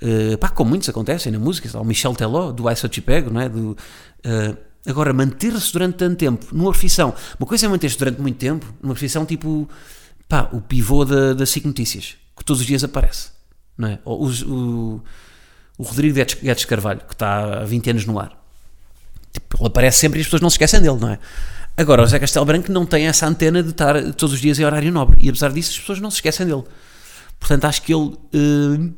uh, 0.01 0.37
pá, 0.37 0.49
como 0.49 0.69
muitos 0.69 0.87
acontecem 0.89 1.31
na 1.31 1.39
música, 1.39 1.77
o 1.79 1.83
Michel 1.83 2.13
Teló, 2.15 2.51
do 2.51 2.69
Ice 2.69 2.87
Pego, 3.01 3.31
não 3.31 3.41
é? 3.41 3.49
Do, 3.49 3.71
uh, 3.71 4.57
agora, 4.85 5.13
manter-se 5.13 5.71
durante 5.71 5.95
tanto 5.95 6.17
tempo 6.17 6.47
numa 6.51 6.71
profissão, 6.71 7.13
uma 7.39 7.47
coisa 7.47 7.65
é 7.65 7.69
manter-se 7.69 7.97
durante 7.97 8.21
muito 8.21 8.37
tempo 8.37 8.65
numa 8.81 8.93
profissão 8.93 9.25
tipo, 9.25 9.69
pá, 10.27 10.49
o 10.51 10.61
pivô 10.61 11.05
da, 11.05 11.33
da 11.33 11.45
SIC 11.45 11.65
Notícias, 11.65 12.15
que 12.37 12.43
todos 12.43 12.61
os 12.61 12.67
dias 12.67 12.83
aparece, 12.83 13.29
não 13.77 13.87
é? 13.87 13.99
O, 14.05 14.27
o, 14.27 15.03
o 15.77 15.83
Rodrigo 15.83 16.15
Guedes 16.15 16.65
Carvalho, 16.65 17.01
que 17.07 17.13
está 17.13 17.61
há 17.61 17.65
20 17.65 17.89
anos 17.89 18.05
no 18.05 18.19
ar 18.19 18.41
Tipo, 19.31 19.57
ele 19.59 19.67
aparece 19.67 19.99
sempre 19.99 20.19
e 20.19 20.21
as 20.21 20.27
pessoas 20.27 20.41
não 20.41 20.49
se 20.49 20.55
esquecem 20.55 20.81
dele, 20.81 20.97
não 20.99 21.09
é? 21.09 21.19
Agora, 21.77 22.03
o 22.03 22.05
Zé 22.05 22.19
Castelo 22.19 22.45
Branco 22.45 22.71
não 22.71 22.85
tem 22.85 23.07
essa 23.07 23.25
antena 23.25 23.63
de 23.63 23.69
estar 23.69 23.95
todos 24.13 24.33
os 24.33 24.41
dias 24.41 24.59
em 24.59 24.65
horário 24.65 24.91
nobre. 24.91 25.17
E 25.21 25.29
apesar 25.29 25.51
disso, 25.51 25.71
as 25.71 25.79
pessoas 25.79 25.99
não 26.01 26.11
se 26.11 26.17
esquecem 26.17 26.45
dele. 26.45 26.63
Portanto, 27.39 27.65
acho 27.65 27.81
que 27.81 27.93
ele 27.93 28.13
uh, 28.35 28.93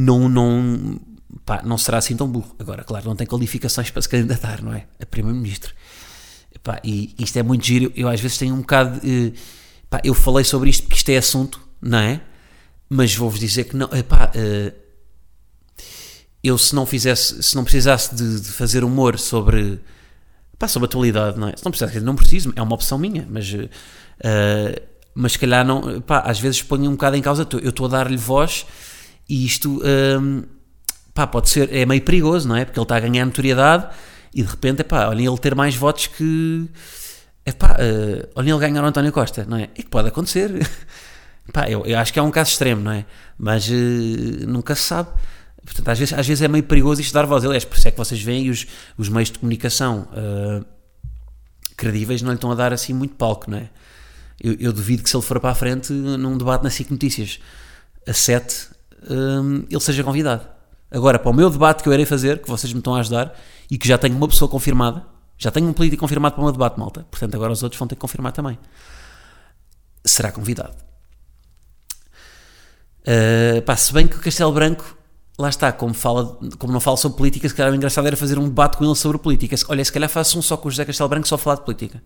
não, 0.00 0.28
não, 0.28 1.00
pá, 1.44 1.60
não 1.64 1.76
será 1.76 1.98
assim 1.98 2.16
tão 2.16 2.28
burro. 2.28 2.54
Agora, 2.56 2.84
claro, 2.84 3.06
não 3.06 3.16
tem 3.16 3.26
qualificações 3.26 3.90
para 3.90 4.00
se 4.00 4.08
candidatar, 4.08 4.62
não 4.62 4.72
é? 4.72 4.86
A 5.02 5.04
Primeiro-Ministro. 5.04 5.74
E 6.84 7.16
isto 7.18 7.36
é 7.36 7.42
muito 7.42 7.66
giro. 7.66 7.92
Eu 7.96 8.08
às 8.08 8.20
vezes 8.20 8.38
tenho 8.38 8.54
um 8.54 8.60
bocado. 8.60 9.00
De, 9.00 9.32
pá, 9.90 10.00
eu 10.04 10.14
falei 10.14 10.44
sobre 10.44 10.70
isto 10.70 10.84
porque 10.84 10.94
isto 10.94 11.08
é 11.08 11.16
assunto, 11.16 11.60
não 11.82 11.98
é? 11.98 12.20
Mas 12.88 13.12
vou-vos 13.12 13.40
dizer 13.40 13.64
que 13.64 13.76
não. 13.76 13.88
Epá, 13.92 14.30
uh, 14.36 14.72
eu 16.44 16.56
se 16.56 16.76
não 16.76 16.86
fizesse, 16.86 17.42
se 17.42 17.56
não 17.56 17.64
precisasse 17.64 18.14
de, 18.14 18.40
de 18.40 18.48
fazer 18.50 18.84
humor 18.84 19.18
sobre, 19.18 19.80
pá, 20.56 20.68
sobre 20.68 20.86
a 20.86 20.88
atualidade, 20.88 21.40
não 21.40 21.48
é? 21.48 21.56
Se 21.56 21.64
não 21.64 21.72
precisasse, 21.72 22.00
não 22.00 22.14
preciso, 22.14 22.52
é 22.54 22.62
uma 22.62 22.74
opção 22.74 22.98
minha, 22.98 23.26
mas. 23.28 23.52
Uh, 23.52 24.88
mas 25.12 25.32
se 25.32 25.38
calhar 25.40 25.66
não, 25.66 26.00
pá, 26.02 26.20
às 26.20 26.38
vezes 26.38 26.62
ponho 26.62 26.88
um 26.88 26.92
bocado 26.92 27.16
em 27.16 27.22
causa, 27.22 27.44
eu 27.60 27.70
estou 27.70 27.86
a 27.86 27.88
dar-lhe 27.88 28.16
voz 28.16 28.64
e 29.28 29.44
isto, 29.44 29.82
um, 30.20 30.42
pá, 31.12 31.26
pode 31.26 31.50
ser, 31.50 31.72
é 31.74 31.84
meio 31.84 32.02
perigoso, 32.02 32.48
não 32.48 32.56
é? 32.56 32.64
Porque 32.64 32.78
ele 32.78 32.84
está 32.84 32.96
a 32.96 33.00
ganhar 33.00 33.24
notoriedade 33.24 33.88
e 34.34 34.42
de 34.42 34.48
repente, 34.48 34.82
pá, 34.84 35.08
olhem 35.08 35.26
ele 35.26 35.38
ter 35.38 35.54
mais 35.54 35.74
votos 35.74 36.06
que, 36.06 36.68
é 37.44 37.52
pá, 37.52 37.72
uh, 37.72 38.28
olhem 38.34 38.50
ele 38.50 38.60
ganhar 38.60 38.82
o 38.82 38.86
António 38.86 39.12
Costa, 39.12 39.44
não 39.48 39.56
é? 39.56 39.64
E 39.76 39.82
que 39.82 39.90
pode 39.90 40.08
acontecer, 40.08 40.50
eu, 41.68 41.84
eu, 41.84 41.98
acho 41.98 42.12
que 42.12 42.18
é 42.18 42.22
um 42.22 42.30
caso 42.30 42.50
extremo, 42.50 42.82
não 42.82 42.92
é? 42.92 43.04
Mas 43.38 43.68
uh, 43.68 44.46
nunca 44.46 44.74
se 44.74 44.82
sabe. 44.82 45.10
Portanto, 45.64 45.88
às 45.88 45.98
vezes, 45.98 46.14
às 46.14 46.26
vezes 46.26 46.42
é 46.42 46.48
meio 46.48 46.64
perigoso 46.64 47.00
isto 47.00 47.12
dar 47.12 47.26
voz. 47.26 47.44
Aliás, 47.44 47.64
por 47.64 47.76
isso 47.76 47.88
é 47.88 47.90
que 47.90 47.98
vocês 47.98 48.22
veem 48.22 48.48
os, 48.48 48.66
os 48.96 49.08
meios 49.08 49.30
de 49.30 49.38
comunicação 49.38 50.08
uh, 50.12 50.64
credíveis 51.76 52.22
não 52.22 52.30
lhe 52.30 52.36
estão 52.36 52.50
a 52.50 52.54
dar 52.54 52.72
assim 52.72 52.94
muito 52.94 53.14
palco, 53.14 53.50
não 53.50 53.58
é? 53.58 53.68
Eu, 54.40 54.56
eu, 54.60 54.72
duvido 54.72 55.02
que 55.02 55.10
se 55.10 55.16
ele 55.16 55.24
for 55.24 55.40
para 55.40 55.50
a 55.50 55.54
frente 55.54 55.92
num 55.92 56.38
debate 56.38 56.62
na 56.62 56.70
SIC 56.70 56.90
Notícias 56.90 57.40
a 58.06 58.12
7, 58.12 58.68
um, 59.10 59.64
ele 59.70 59.80
seja 59.80 60.02
convidado. 60.02 60.46
Agora, 60.90 61.18
para 61.18 61.30
o 61.30 61.34
meu 61.34 61.50
debate 61.50 61.82
que 61.82 61.88
eu 61.88 61.92
irei 61.92 62.06
fazer, 62.06 62.40
que 62.40 62.48
vocês 62.48 62.72
me 62.72 62.78
estão 62.78 62.94
a 62.94 63.00
ajudar, 63.00 63.34
e 63.70 63.76
que 63.76 63.86
já 63.86 63.98
tenho 63.98 64.16
uma 64.16 64.28
pessoa 64.28 64.48
confirmada, 64.48 65.04
já 65.36 65.50
tenho 65.50 65.68
um 65.68 65.72
político 65.72 66.00
confirmado 66.00 66.34
para 66.34 66.42
o 66.42 66.44
meu 66.44 66.52
debate, 66.52 66.78
malta. 66.78 67.06
Portanto, 67.10 67.34
agora 67.34 67.52
os 67.52 67.62
outros 67.62 67.78
vão 67.78 67.86
ter 67.86 67.94
que 67.94 68.00
confirmar 68.00 68.32
também. 68.32 68.58
Será 70.04 70.32
convidado. 70.32 70.74
Uh, 73.02 73.62
pá, 73.62 73.76
se 73.76 73.92
bem 73.92 74.06
que 74.06 74.16
o 74.16 74.20
Castelo 74.20 74.52
Branco, 74.52 74.96
lá 75.38 75.48
está, 75.48 75.70
como, 75.72 75.94
fala, 75.94 76.38
como 76.58 76.72
não 76.72 76.80
fala 76.80 76.96
sobre 76.96 77.18
política, 77.18 77.48
se 77.48 77.54
calhar 77.54 77.72
o 77.72 77.76
engraçado 77.76 78.06
era 78.06 78.16
fazer 78.16 78.38
um 78.38 78.44
debate 78.44 78.76
com 78.76 78.84
ele 78.84 78.94
sobre 78.94 79.18
política. 79.18 79.56
Olha, 79.68 79.84
se 79.84 79.92
calhar 79.92 80.08
faço 80.08 80.38
um 80.38 80.42
só 80.42 80.56
com 80.56 80.68
o 80.68 80.70
José 80.70 80.84
Castelo 80.84 81.08
Branco 81.08 81.28
só 81.28 81.38
falar 81.38 81.56
de 81.56 81.64
política 81.64 82.02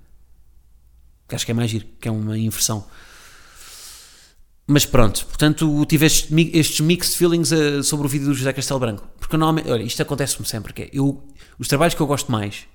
que 1.32 1.36
acho 1.36 1.46
que 1.46 1.52
é 1.52 1.54
mais 1.54 1.70
giro, 1.70 1.86
que 1.98 2.06
é 2.06 2.10
uma 2.10 2.36
inversão. 2.36 2.84
Mas 4.72 4.86
pronto, 4.86 5.26
portanto, 5.26 5.84
tive 5.84 6.06
estes, 6.06 6.32
estes 6.54 6.80
mixed 6.80 7.14
feelings 7.14 7.52
uh, 7.52 7.84
sobre 7.84 8.06
o 8.06 8.08
vídeo 8.08 8.28
do 8.28 8.34
José 8.34 8.54
Castelo 8.54 8.80
Branco. 8.80 9.06
Porque 9.20 9.36
normalmente, 9.36 9.70
olha, 9.70 9.82
isto 9.82 10.00
acontece-me 10.00 10.46
sempre, 10.46 10.72
que 10.72 10.82
é, 10.84 10.90
eu, 10.94 11.22
os 11.58 11.68
trabalhos 11.68 11.94
que 11.94 12.00
eu 12.00 12.06
gosto 12.06 12.32
mais 12.32 12.66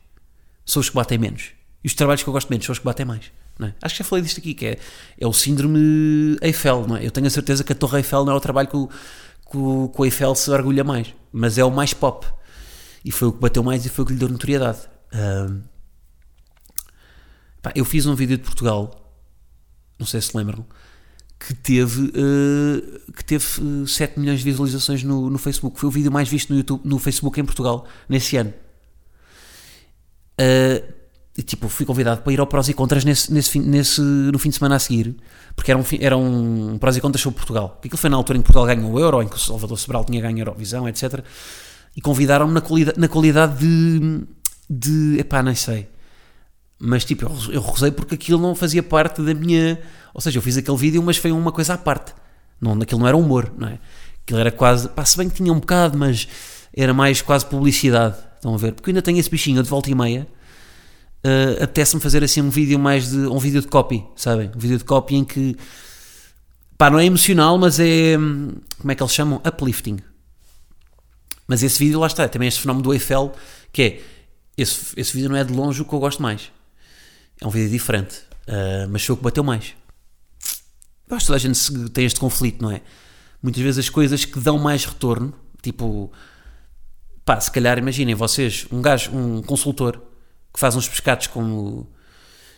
são 0.64 0.80
os 0.80 0.90
que 0.92 0.96
batem 0.96 1.18
menos. 1.18 1.54
E 1.84 1.88
os 1.88 1.96
trabalhos 1.96 2.22
que 2.22 2.30
eu 2.30 2.34
gosto 2.34 2.50
menos 2.50 2.68
são 2.68 2.74
os 2.74 2.78
que 2.78 2.86
batem 2.86 3.04
mais. 3.04 3.32
É? 3.60 3.74
Acho 3.82 3.96
que 3.96 4.04
já 4.04 4.08
falei 4.08 4.24
disto 4.24 4.38
aqui, 4.38 4.54
que 4.54 4.68
é, 4.68 4.80
é 5.20 5.26
o 5.26 5.34
síndrome 5.34 6.38
Eiffel. 6.40 6.86
Não 6.88 6.98
é? 6.98 7.04
Eu 7.04 7.10
tenho 7.10 7.26
a 7.26 7.32
certeza 7.32 7.64
que 7.64 7.74
a 7.74 7.76
Torre 7.76 7.98
Eiffel 7.98 8.24
não 8.24 8.34
é 8.34 8.36
o 8.36 8.40
trabalho 8.40 8.68
que 8.68 8.78
o, 8.78 8.88
que 8.88 9.94
que 9.96 10.02
o 10.02 10.06
Eiffel 10.06 10.36
se 10.36 10.52
orgulha 10.52 10.84
mais, 10.84 11.12
mas 11.32 11.58
é 11.58 11.66
o 11.66 11.72
mais 11.72 11.96
pop. 11.96 12.28
E 13.04 13.12
foi 13.12 13.30
o 13.30 13.32
que 13.32 13.40
bateu 13.40 13.64
mais 13.64 13.84
e 13.88 13.90
foi 13.90 14.04
o 14.04 14.06
que 14.06 14.14
lhe 14.14 14.20
deu 14.20 14.30
notoriedade. 14.30 14.82
Uh, 15.12 15.64
Pá, 17.60 17.72
eu 17.76 17.84
fiz 17.84 18.06
um 18.06 18.14
vídeo 18.14 18.38
de 18.38 18.44
Portugal, 18.44 19.12
não 19.98 20.06
sei 20.06 20.22
se 20.22 20.38
lembram, 20.38 20.64
que 21.40 21.54
teve, 21.54 22.02
uh, 22.02 23.12
que 23.14 23.24
teve 23.24 23.46
7 23.86 24.14
eh, 24.14 24.20
milhões 24.20 24.40
de 24.40 24.46
visualizações 24.46 25.04
no, 25.04 25.30
no 25.30 25.38
Facebook. 25.38 25.80
Foi 25.80 25.88
o 25.88 25.92
vídeo 25.92 26.12
mais 26.12 26.28
visto 26.28 26.50
no, 26.50 26.58
YouTube, 26.58 26.82
no 26.84 26.98
Facebook 26.98 27.40
em 27.40 27.46
Portugal 27.46 27.86
nesse 28.10 28.38
ano. 28.38 28.54
Uh, 30.40 30.98
e, 31.38 31.44
tipo, 31.44 31.70
fui 31.70 31.86
convidado 31.86 32.22
para 32.22 32.34
ir 32.34 32.40
ao 32.40 32.48
prós 32.48 32.68
e 32.68 32.74
contras 32.74 33.06
nesse, 33.06 33.32
nesse, 33.32 33.60
nesse, 33.60 34.02
no 34.02 34.40
fim 34.40 34.50
de 34.50 34.56
semana 34.56 34.76
a 34.76 34.80
seguir, 34.80 35.16
porque 35.56 35.70
era 35.70 35.80
um, 35.80 35.84
era 36.00 36.18
um 36.18 36.80
prós 36.80 36.98
e 36.98 37.02
contras 37.02 37.22
sobre 37.22 37.38
Portugal. 37.38 37.78
Aquilo 37.78 37.98
foi 37.98 38.10
na 38.10 38.18
altura 38.18 38.40
em 38.40 38.42
que 38.42 38.48
Portugal 38.52 38.76
ganhou 38.76 38.92
o 38.92 39.00
Euro, 39.00 39.22
em 39.22 39.28
que 39.28 39.36
o 39.36 39.40
Salvador 39.40 39.78
Sobral 39.78 40.04
tinha 40.04 40.20
ganho 40.20 40.38
a 40.38 40.40
Eurovisão, 40.40 40.90
etc. 40.90 41.24
E 41.96 42.02
convidaram-me 42.02 42.54
na 42.54 42.62
qualidade, 42.62 43.00
na 43.00 43.08
qualidade 43.08 43.60
de, 43.60 44.24
de. 44.68 45.20
Epá, 45.20 45.44
nem 45.44 45.54
sei 45.54 45.88
mas 46.80 47.04
tipo, 47.04 47.26
eu, 47.26 47.54
eu 47.54 47.62
recusei 47.62 47.92
porque 47.92 48.16
aquilo 48.16 48.42
não 48.42 48.54
fazia 48.54 48.84
parte 48.84 49.22
da 49.22 49.34
minha. 49.34 49.80
Ou 50.14 50.22
seja, 50.22 50.38
eu 50.38 50.42
fiz 50.42 50.58
aquele 50.58 50.78
vídeo, 50.78 51.02
mas 51.02 51.18
foi 51.18 51.32
uma 51.32 51.52
coisa 51.52 51.74
à 51.74 51.78
parte. 51.78 52.14
Não, 52.62 52.74
aquilo 52.74 53.00
não 53.00 53.08
era 53.08 53.18
humor, 53.18 53.52
não 53.58 53.68
é? 53.68 53.80
Aquilo 54.24 54.40
era 54.40 54.52
quase. 54.52 54.90
Pá, 54.90 55.04
se 55.06 55.18
bem 55.18 55.30
que 55.30 55.36
tinha 55.36 55.52
um 55.52 55.60
bocado, 55.60 55.98
mas 55.98 56.28
era 56.76 56.94
mais 56.94 57.22
quase 57.22 57.46
publicidade. 57.46 58.16
Estão 58.36 58.54
a 58.54 58.58
ver? 58.58 58.74
Porque 58.74 58.90
eu 58.90 58.92
ainda 58.92 59.02
tenho 59.02 59.18
esse 59.20 59.30
bichinho 59.30 59.64
de 59.64 59.70
volta 59.70 59.90
e 59.90 59.96
meia. 59.96 60.28
Uh, 61.26 61.64
apetece-me 61.64 62.02
fazer 62.02 62.24
assim 62.24 62.42
um 62.42 62.50
vídeo 62.50 62.78
mais 62.78 63.10
de. 63.10 63.18
um 63.18 63.40
vídeo 63.40 63.62
de 63.62 63.68
copy, 63.68 64.06
sabem? 64.16 64.52
Um 64.56 64.60
vídeo 64.60 64.78
de 64.78 64.84
copy 64.84 65.16
em 65.16 65.26
que. 65.26 65.58
pá, 66.78 66.90
não 66.90 67.00
é 67.00 67.06
emocional, 67.06 67.58
mas 67.58 67.80
é. 67.80 68.16
como 68.16 68.92
é 68.92 68.96
que 68.96 69.02
eles 69.02 69.14
chamam? 69.14 69.42
Uplifting. 69.46 69.98
Mas 71.48 71.64
esse 71.64 71.80
vídeo, 71.80 72.00
lá 72.00 72.08
está, 72.08 72.28
também 72.28 72.48
este 72.48 72.62
fenómeno 72.62 72.84
do 72.84 72.94
Eiffel, 72.94 73.34
que 73.74 73.82
é. 73.82 74.02
Esse, 74.56 75.00
esse 75.00 75.14
vídeo 75.14 75.30
não 75.30 75.38
é 75.38 75.44
de 75.44 75.54
longe 75.54 75.82
o 75.82 75.86
que 75.86 75.94
eu 75.94 76.00
gosto 76.00 76.22
mais. 76.22 76.52
É 77.42 77.48
um 77.48 77.50
vídeo 77.50 77.70
diferente, 77.70 78.18
uh, 78.48 78.90
mas 78.90 79.06
foi 79.06 79.14
o 79.14 79.18
que 79.18 79.24
bateu 79.24 79.44
mais. 79.44 79.76
Acho 81.10 81.20
que 81.20 81.28
toda 81.28 81.36
a 81.36 81.40
gente 81.40 81.90
tem 81.90 82.06
este 82.06 82.20
conflito, 82.20 82.62
não 82.62 82.72
é? 82.72 82.82
Muitas 83.42 83.62
vezes 83.62 83.86
as 83.86 83.90
coisas 83.90 84.26
que 84.26 84.40
dão 84.40 84.58
mais 84.58 84.84
retorno, 84.84 85.34
tipo, 85.62 86.12
pá, 87.24 87.40
se 87.40 87.52
calhar 87.52 87.78
imaginem 87.78 88.16
vocês, 88.16 88.68
um 88.72 88.82
gajo, 88.82 89.12
um 89.12 89.42
consultor 89.42 90.02
que 90.54 90.60
faz 90.60 90.76
uns 90.76 90.88
pescados 90.88 91.28
como 91.28 91.90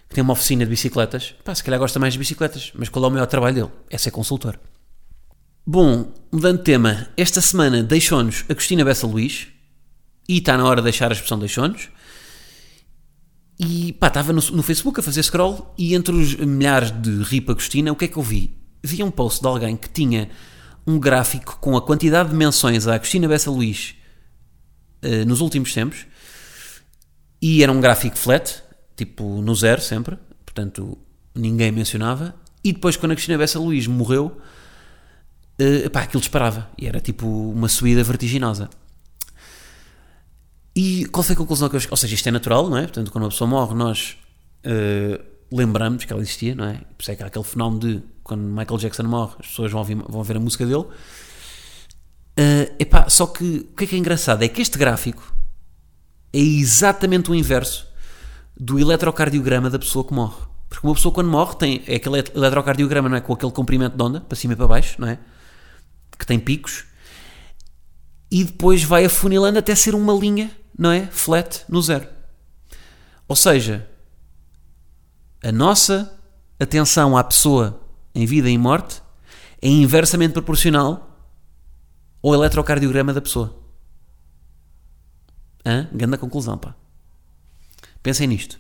que 0.08 0.16
tem 0.16 0.24
uma 0.24 0.34
oficina 0.34 0.64
de 0.64 0.70
bicicletas, 0.72 1.36
pá, 1.44 1.54
se 1.54 1.64
calhar 1.64 1.80
gosta 1.80 2.00
mais 2.00 2.14
de 2.14 2.20
bicicletas, 2.20 2.72
mas 2.74 2.90
qual 2.90 3.06
é 3.06 3.08
o 3.08 3.12
maior 3.12 3.28
trabalho 3.28 3.56
dele? 3.56 3.72
É 3.90 3.98
ser 3.98 4.10
consultor. 4.10 4.60
Bom, 5.66 6.12
mudando 6.32 6.58
de 6.58 6.64
tema, 6.64 7.10
esta 7.16 7.42
semana 7.42 7.84
deixou-nos 7.84 8.44
a 8.50 8.56
Cristina 8.56 8.84
Bessa 8.84 9.06
Luís 9.06 9.48
e 10.28 10.40
está 10.40 10.58
na 10.58 10.66
hora 10.66 10.82
de 10.82 10.86
deixar 10.86 11.12
a 11.12 11.14
expressão 11.14 11.38
deixou-nos. 11.38 11.90
E 13.60 13.92
pá, 13.94 14.08
estava 14.08 14.32
no, 14.32 14.42
no, 14.52 14.64
Facebook 14.64 15.02
a 15.02 15.04
fazer 15.04 15.22
scroll 15.22 15.74
e 15.78 15.94
entre 15.94 16.16
os 16.16 16.34
milhares 16.36 16.92
de 16.92 17.22
Ripa 17.24 17.52
Agostina, 17.52 17.92
o 17.92 17.96
que 17.96 18.06
é 18.06 18.08
que 18.08 18.18
eu 18.18 18.24
vi? 18.24 18.56
Vi 18.82 19.04
um 19.04 19.12
post 19.12 19.42
de 19.42 19.48
alguém 19.48 19.76
que 19.76 19.90
tinha 19.90 20.30
um 20.88 20.98
gráfico 20.98 21.58
com 21.60 21.76
a 21.76 21.82
quantidade 21.82 22.30
de 22.30 22.36
menções 22.36 22.88
à 22.88 22.96
Agostina 22.96 23.28
Bessa 23.28 23.52
Luís 23.52 23.96
uh, 25.04 25.26
nos 25.28 25.42
últimos 25.42 25.74
tempos 25.74 26.08
e 27.42 27.62
era 27.62 27.70
um 27.70 27.82
gráfico 27.82 28.18
flat, 28.18 28.64
tipo 28.96 29.42
no 29.42 29.54
zero 29.56 29.82
sempre, 29.82 30.18
portanto 30.46 30.98
ninguém 31.36 31.72
mencionava. 31.72 32.36
E 32.64 32.74
depois, 32.74 32.98
quando 32.98 33.14
a 33.14 33.16
Cristina 33.16 33.38
Bessa 33.38 33.60
Luís 33.60 33.88
morreu, 33.88 34.38
uh, 35.60 35.90
pá, 35.90 36.02
aquilo 36.02 36.22
disparava 36.22 36.70
e 36.78 36.88
era 36.88 37.02
tipo 37.02 37.28
uma 37.28 37.68
subida 37.68 38.04
vertiginosa. 38.04 38.70
E 40.80 41.04
qual 41.08 41.22
foi 41.24 41.34
a 41.34 41.38
conclusão 41.38 41.68
que 41.68 41.76
eu 41.76 41.82
Ou 41.92 41.98
seja, 41.98 42.16
isto 42.16 42.26
é 42.30 42.32
natural, 42.32 42.70
não 42.70 42.78
é? 42.78 42.84
Portanto, 42.84 43.12
quando 43.12 43.26
uma 43.26 43.30
pessoa 43.30 43.50
morre, 43.50 43.76
nós 43.76 44.16
uh, 44.66 45.22
lembramos 45.52 46.06
que 46.06 46.14
ela 46.14 46.22
existia, 46.22 46.56
não 46.56 46.64
é? 46.64 46.76
Por 46.76 47.02
isso 47.02 47.12
é 47.12 47.16
que 47.18 47.24
há 47.24 47.26
aquele 47.26 47.44
fenómeno 47.44 47.82
de 47.82 48.04
quando 48.24 48.44
Michael 48.44 48.78
Jackson 48.78 49.04
morre, 49.04 49.34
as 49.42 49.48
pessoas 49.48 49.74
vão, 49.74 49.82
ouvir, 49.82 49.96
vão 49.96 50.24
ver 50.24 50.38
a 50.38 50.40
música 50.40 50.66
dele. 50.66 50.86
Uh, 52.40 52.76
epá, 52.80 53.10
só 53.10 53.28
que 53.28 53.68
o 53.74 53.76
que 53.76 53.84
é 53.84 53.88
que 53.88 53.96
é 53.98 54.00
engraçado 54.00 54.42
é 54.42 54.48
que 54.48 54.62
este 54.62 54.78
gráfico 54.78 55.36
é 56.32 56.40
exatamente 56.40 57.30
o 57.30 57.36
inverso 57.36 57.86
do 58.56 58.80
eletrocardiograma 58.80 59.70
da 59.70 59.80
pessoa 59.80 60.06
que 60.06 60.14
morre. 60.14 60.42
Porque 60.70 60.88
uma 60.88 60.94
pessoa 60.94 61.14
quando 61.14 61.30
morre 61.30 61.58
tem 61.58 61.84
é 61.88 61.96
aquele 61.98 62.24
eletrocardiograma, 62.34 63.10
não 63.10 63.18
é? 63.18 63.20
Com 63.20 63.34
aquele 63.34 63.52
comprimento 63.52 63.98
de 63.98 64.02
onda, 64.02 64.22
para 64.22 64.38
cima 64.38 64.54
e 64.54 64.56
para 64.56 64.68
baixo, 64.68 64.96
não 64.98 65.10
é? 65.10 65.20
Que 66.18 66.26
tem 66.26 66.40
picos. 66.40 66.86
E 68.32 68.46
depois 68.46 68.82
vai 68.82 69.04
afunilando 69.04 69.60
até 69.60 69.76
ser 69.76 69.94
uma 69.94 70.14
linha 70.14 70.50
não 70.80 70.92
é? 70.92 71.06
Flat 71.08 71.66
no 71.68 71.82
zero. 71.82 72.08
Ou 73.28 73.36
seja, 73.36 73.86
a 75.44 75.52
nossa 75.52 76.18
atenção 76.58 77.18
à 77.18 77.24
pessoa 77.24 77.82
em 78.16 78.26
vida 78.26 78.50
e 78.50 78.58
morte 78.58 79.02
é 79.62 79.68
inversamente 79.68 80.34
proporcional 80.34 81.06
ao 82.24 82.34
eletrocardiograma 82.34 83.14
da 83.14 83.22
pessoa. 83.22 83.60
Hã? 85.66 85.90
Grande 85.92 86.18
conclusão, 86.18 86.58
pá. 86.58 86.74
Pensem 88.02 88.28
nisto. 88.28 88.58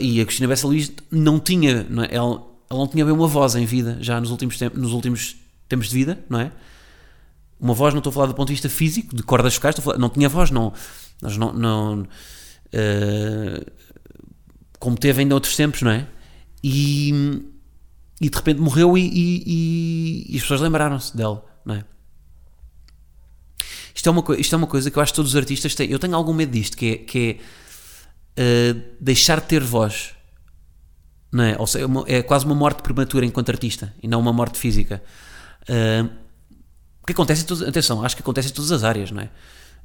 E 0.00 0.20
a 0.20 0.24
Cristina 0.24 0.48
Bessa 0.48 0.66
Luís 0.66 0.92
não 1.10 1.38
tinha, 1.38 1.84
não 1.84 2.02
é? 2.02 2.08
ela, 2.10 2.44
ela, 2.68 2.80
não 2.80 2.88
tinha 2.88 3.04
bem 3.04 3.14
uma 3.14 3.28
voz 3.28 3.54
em 3.54 3.64
vida 3.64 3.96
já 4.00 4.20
nos 4.20 4.30
últimos, 4.30 4.60
nos 4.74 4.92
últimos 4.92 5.36
tempos 5.68 5.88
de 5.88 5.94
vida, 5.94 6.22
não 6.28 6.40
é? 6.40 6.52
Uma 7.60 7.74
voz, 7.74 7.92
não 7.94 7.98
estou 7.98 8.10
a 8.10 8.14
falar 8.14 8.26
do 8.26 8.34
ponto 8.34 8.48
de 8.48 8.54
vista 8.54 8.68
físico, 8.68 9.14
de 9.14 9.22
cordas 9.22 9.54
vocais, 9.54 9.76
falar, 9.76 9.98
não 9.98 10.08
tinha 10.08 10.28
voz, 10.28 10.50
não. 10.50 10.72
Nós 11.20 11.36
não. 11.36 11.52
não 11.52 12.00
uh, 12.00 12.06
como 14.78 14.96
teve 14.96 15.20
ainda 15.20 15.34
outros 15.34 15.54
tempos, 15.56 15.82
não 15.82 15.90
é? 15.90 16.06
E, 16.64 17.10
e 18.20 18.30
de 18.30 18.36
repente 18.36 18.60
morreu 18.60 18.96
e, 18.96 19.02
e, 19.02 20.26
e 20.30 20.36
as 20.36 20.42
pessoas 20.42 20.60
lembraram-se 20.62 21.14
dela, 21.16 21.44
não 21.64 21.74
é? 21.74 21.84
Isto 23.94 24.08
é, 24.08 24.12
uma, 24.12 24.24
isto 24.38 24.54
é 24.54 24.58
uma 24.58 24.66
coisa 24.66 24.90
que 24.90 24.96
eu 24.96 25.02
acho 25.02 25.12
que 25.12 25.16
todos 25.16 25.32
os 25.32 25.36
artistas 25.36 25.74
têm. 25.74 25.90
Eu 25.90 25.98
tenho 25.98 26.14
algum 26.16 26.32
medo 26.32 26.50
disto, 26.52 26.76
que 26.76 26.86
é, 26.86 26.96
que 26.96 27.40
é 28.36 28.72
uh, 28.72 28.82
deixar 28.98 29.40
de 29.40 29.46
ter 29.46 29.62
voz. 29.62 30.14
Não 31.30 31.44
é? 31.44 31.56
Ou 31.58 31.66
seja, 31.66 31.84
é 31.84 31.86
uma- 31.86 32.04
é 32.06 32.22
quase 32.22 32.46
uma 32.46 32.54
morte 32.54 32.82
prematura 32.82 33.26
enquanto 33.26 33.50
artista 33.50 33.94
e 34.02 34.08
não 34.08 34.18
uma 34.18 34.32
morte 34.32 34.58
física. 34.58 35.02
Uh, 35.68 36.08
que 37.06 37.12
acontece 37.12 37.46
atenção, 37.66 38.04
acho 38.04 38.16
que 38.16 38.22
acontece 38.22 38.48
em 38.48 38.52
todas 38.52 38.72
as 38.72 38.84
áreas, 38.84 39.10
não 39.10 39.22
é? 39.22 39.30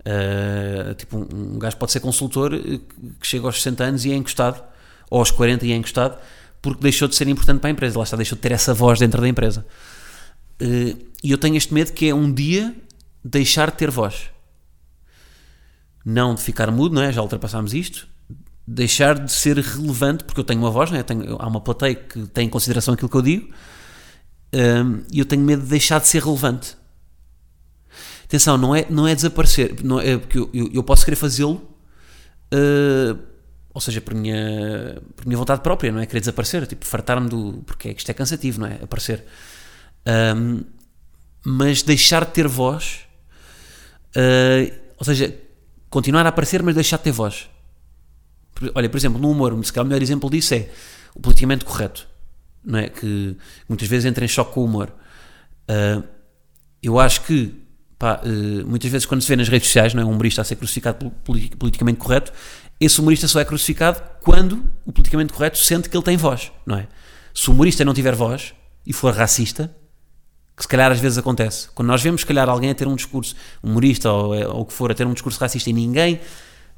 Uh, 0.02 0.94
tipo, 0.94 1.18
um, 1.18 1.56
um 1.56 1.60
gajo 1.60 1.78
pode 1.78 1.92
ser 1.92 2.00
consultor 2.00 2.54
eh, 2.54 2.80
que 3.20 3.26
chega 3.26 3.46
aos 3.46 3.56
60 3.56 3.84
anos 3.84 4.06
e 4.06 4.12
é 4.12 4.16
encostado, 4.16 4.62
ou 5.10 5.20
aos 5.20 5.32
40 5.32 5.66
e 5.66 5.72
é 5.72 5.76
encostado, 5.76 6.20
porque 6.62 6.82
deixou 6.82 7.08
de 7.08 7.16
ser 7.16 7.28
importante 7.28 7.60
para 7.60 7.70
a 7.70 7.72
empresa, 7.72 7.98
lá 7.98 8.04
está, 8.04 8.16
deixou 8.16 8.36
de 8.36 8.42
ter 8.42 8.52
essa 8.52 8.74
voz 8.74 9.00
dentro 9.00 9.22
da 9.22 9.28
empresa. 9.28 9.66
Uh, 10.62 11.06
e 11.24 11.32
eu 11.32 11.38
tenho 11.38 11.56
este 11.56 11.74
medo 11.74 11.92
que 11.92 12.08
é 12.08 12.14
um 12.14 12.32
dia 12.32 12.76
deixar 13.24 13.72
de 13.72 13.78
ter 13.78 13.90
voz. 13.90 14.30
Não 16.06 16.36
de 16.36 16.42
ficar 16.42 16.70
mudo, 16.70 16.94
não 16.94 17.02
é? 17.02 17.12
Já 17.12 17.22
ultrapassámos 17.24 17.74
isto. 17.74 18.08
Deixar 18.68 19.18
de 19.18 19.32
ser 19.32 19.58
relevante, 19.58 20.24
porque 20.24 20.40
eu 20.40 20.44
tenho 20.44 20.60
uma 20.60 20.70
voz, 20.70 20.92
não 20.92 21.00
é? 21.00 21.04
Tenho, 21.04 21.36
há 21.40 21.48
uma 21.48 21.62
plateia 21.62 21.96
que 21.96 22.28
tem 22.28 22.46
em 22.46 22.50
consideração 22.50 22.94
aquilo 22.94 23.10
que 23.10 23.18
eu 23.18 23.22
digo, 23.24 23.50
um, 24.54 25.04
e 25.12 25.20
eu 25.20 25.26
tenho 25.26 25.42
medo 25.44 25.64
de 25.64 25.70
deixar 25.70 26.00
de 26.00 26.08
ser 26.08 26.24
relevante. 26.24 26.78
Atenção, 28.26 28.58
não 28.58 28.76
é, 28.76 28.86
não 28.90 29.08
é 29.08 29.16
desaparecer, 29.16 29.76
não 29.84 30.00
é, 30.00 30.18
porque 30.18 30.38
eu, 30.38 30.50
eu, 30.54 30.70
eu 30.74 30.84
posso 30.84 31.06
querer 31.06 31.16
fazê-lo, 31.16 31.62
uh, 32.54 33.18
ou 33.74 33.82
seja, 33.82 34.02
por 34.02 34.14
minha, 34.14 35.02
por 35.16 35.26
minha 35.26 35.38
vontade 35.38 35.62
própria, 35.62 35.92
não 35.92 36.00
é 36.00 36.06
querer 36.06 36.22
desaparecer, 36.22 36.66
tipo, 36.66 36.86
fartar-me 36.86 37.30
do. 37.30 37.64
porque 37.66 37.90
é 37.90 37.94
que 37.94 38.00
isto 38.00 38.10
é 38.10 38.14
cansativo, 38.14 38.62
não 38.62 38.68
é? 38.68 38.80
Aparecer. 38.82 39.26
Um, 40.08 40.64
mas 41.44 41.84
deixar 41.84 42.26
de 42.26 42.32
ter 42.32 42.48
voz, 42.48 43.02
uh, 44.16 44.74
ou 44.98 45.06
seja, 45.06 45.36
continuar 45.90 46.26
a 46.26 46.30
aparecer, 46.30 46.64
mas 46.64 46.74
deixar 46.74 46.98
de 46.98 47.04
ter 47.04 47.12
voz. 47.12 47.50
Olha, 48.74 48.90
por 48.90 48.98
exemplo, 48.98 49.20
no 49.20 49.30
humor, 49.30 49.54
se 49.64 49.72
calhar 49.72 49.86
o 49.86 49.90
melhor 49.90 50.02
exemplo 50.02 50.30
disso 50.30 50.54
é 50.54 50.70
o 51.14 51.20
politicamente 51.20 51.66
correto, 51.66 52.08
não 52.64 52.80
é? 52.80 52.90
Que 52.90 53.38
muitas 53.68 53.88
vezes 53.88 54.06
entra 54.06 54.24
em 54.24 54.28
choque 54.28 54.54
com 54.54 54.62
o 54.62 54.66
humor. 54.66 54.92
Uh, 55.70 56.04
eu 56.82 57.00
acho 57.00 57.22
que, 57.24 57.54
pá, 57.98 58.22
uh, 58.24 58.68
muitas 58.68 58.90
vezes 58.92 59.06
quando 59.06 59.22
se 59.22 59.28
vê 59.28 59.36
nas 59.36 59.48
redes 59.48 59.68
sociais, 59.68 59.94
não 59.94 60.02
é? 60.02 60.06
um 60.06 60.12
humorista 60.12 60.42
a 60.42 60.44
ser 60.46 60.56
crucificado 60.56 61.12
politicamente 61.58 61.98
correto, 61.98 62.32
esse 62.80 63.00
humorista 63.00 63.28
só 63.28 63.40
é 63.40 63.46
crucificado 63.46 64.02
quando 64.22 64.70
o 64.86 64.92
politicamente 64.92 65.32
correto 65.34 65.58
sente 65.58 65.90
que 65.90 65.96
ele 65.96 66.04
tem 66.04 66.18
voz, 66.18 66.52
não 66.66 66.78
é? 66.78 66.88
Se 67.34 67.50
o 67.50 67.54
humorista 67.54 67.84
não 67.86 67.94
tiver 67.94 68.16
voz 68.16 68.54
e 68.86 68.94
for 68.94 69.14
racista, 69.14 69.74
que 70.56 70.64
se 70.64 70.68
calhar 70.68 70.92
às 70.92 71.00
vezes 71.00 71.18
acontece. 71.18 71.70
Quando 71.76 71.88
nós 71.90 72.02
vemos, 72.02 72.22
se 72.22 72.28
calhar, 72.28 72.48
alguém 72.50 72.70
a 72.70 72.76
ter 72.76 72.88
um 72.88 72.96
discurso, 72.96 73.36
um 73.64 73.72
humorista 73.72 74.12
ou, 74.12 74.34
é- 74.36 74.48
ou 74.48 74.62
o 74.62 74.66
que 74.66 74.74
for, 74.74 74.90
a 74.92 74.94
ter 74.96 75.06
um 75.06 75.14
discurso 75.14 75.40
racista 75.40 75.70
e 75.70 75.74
ninguém 75.74 76.20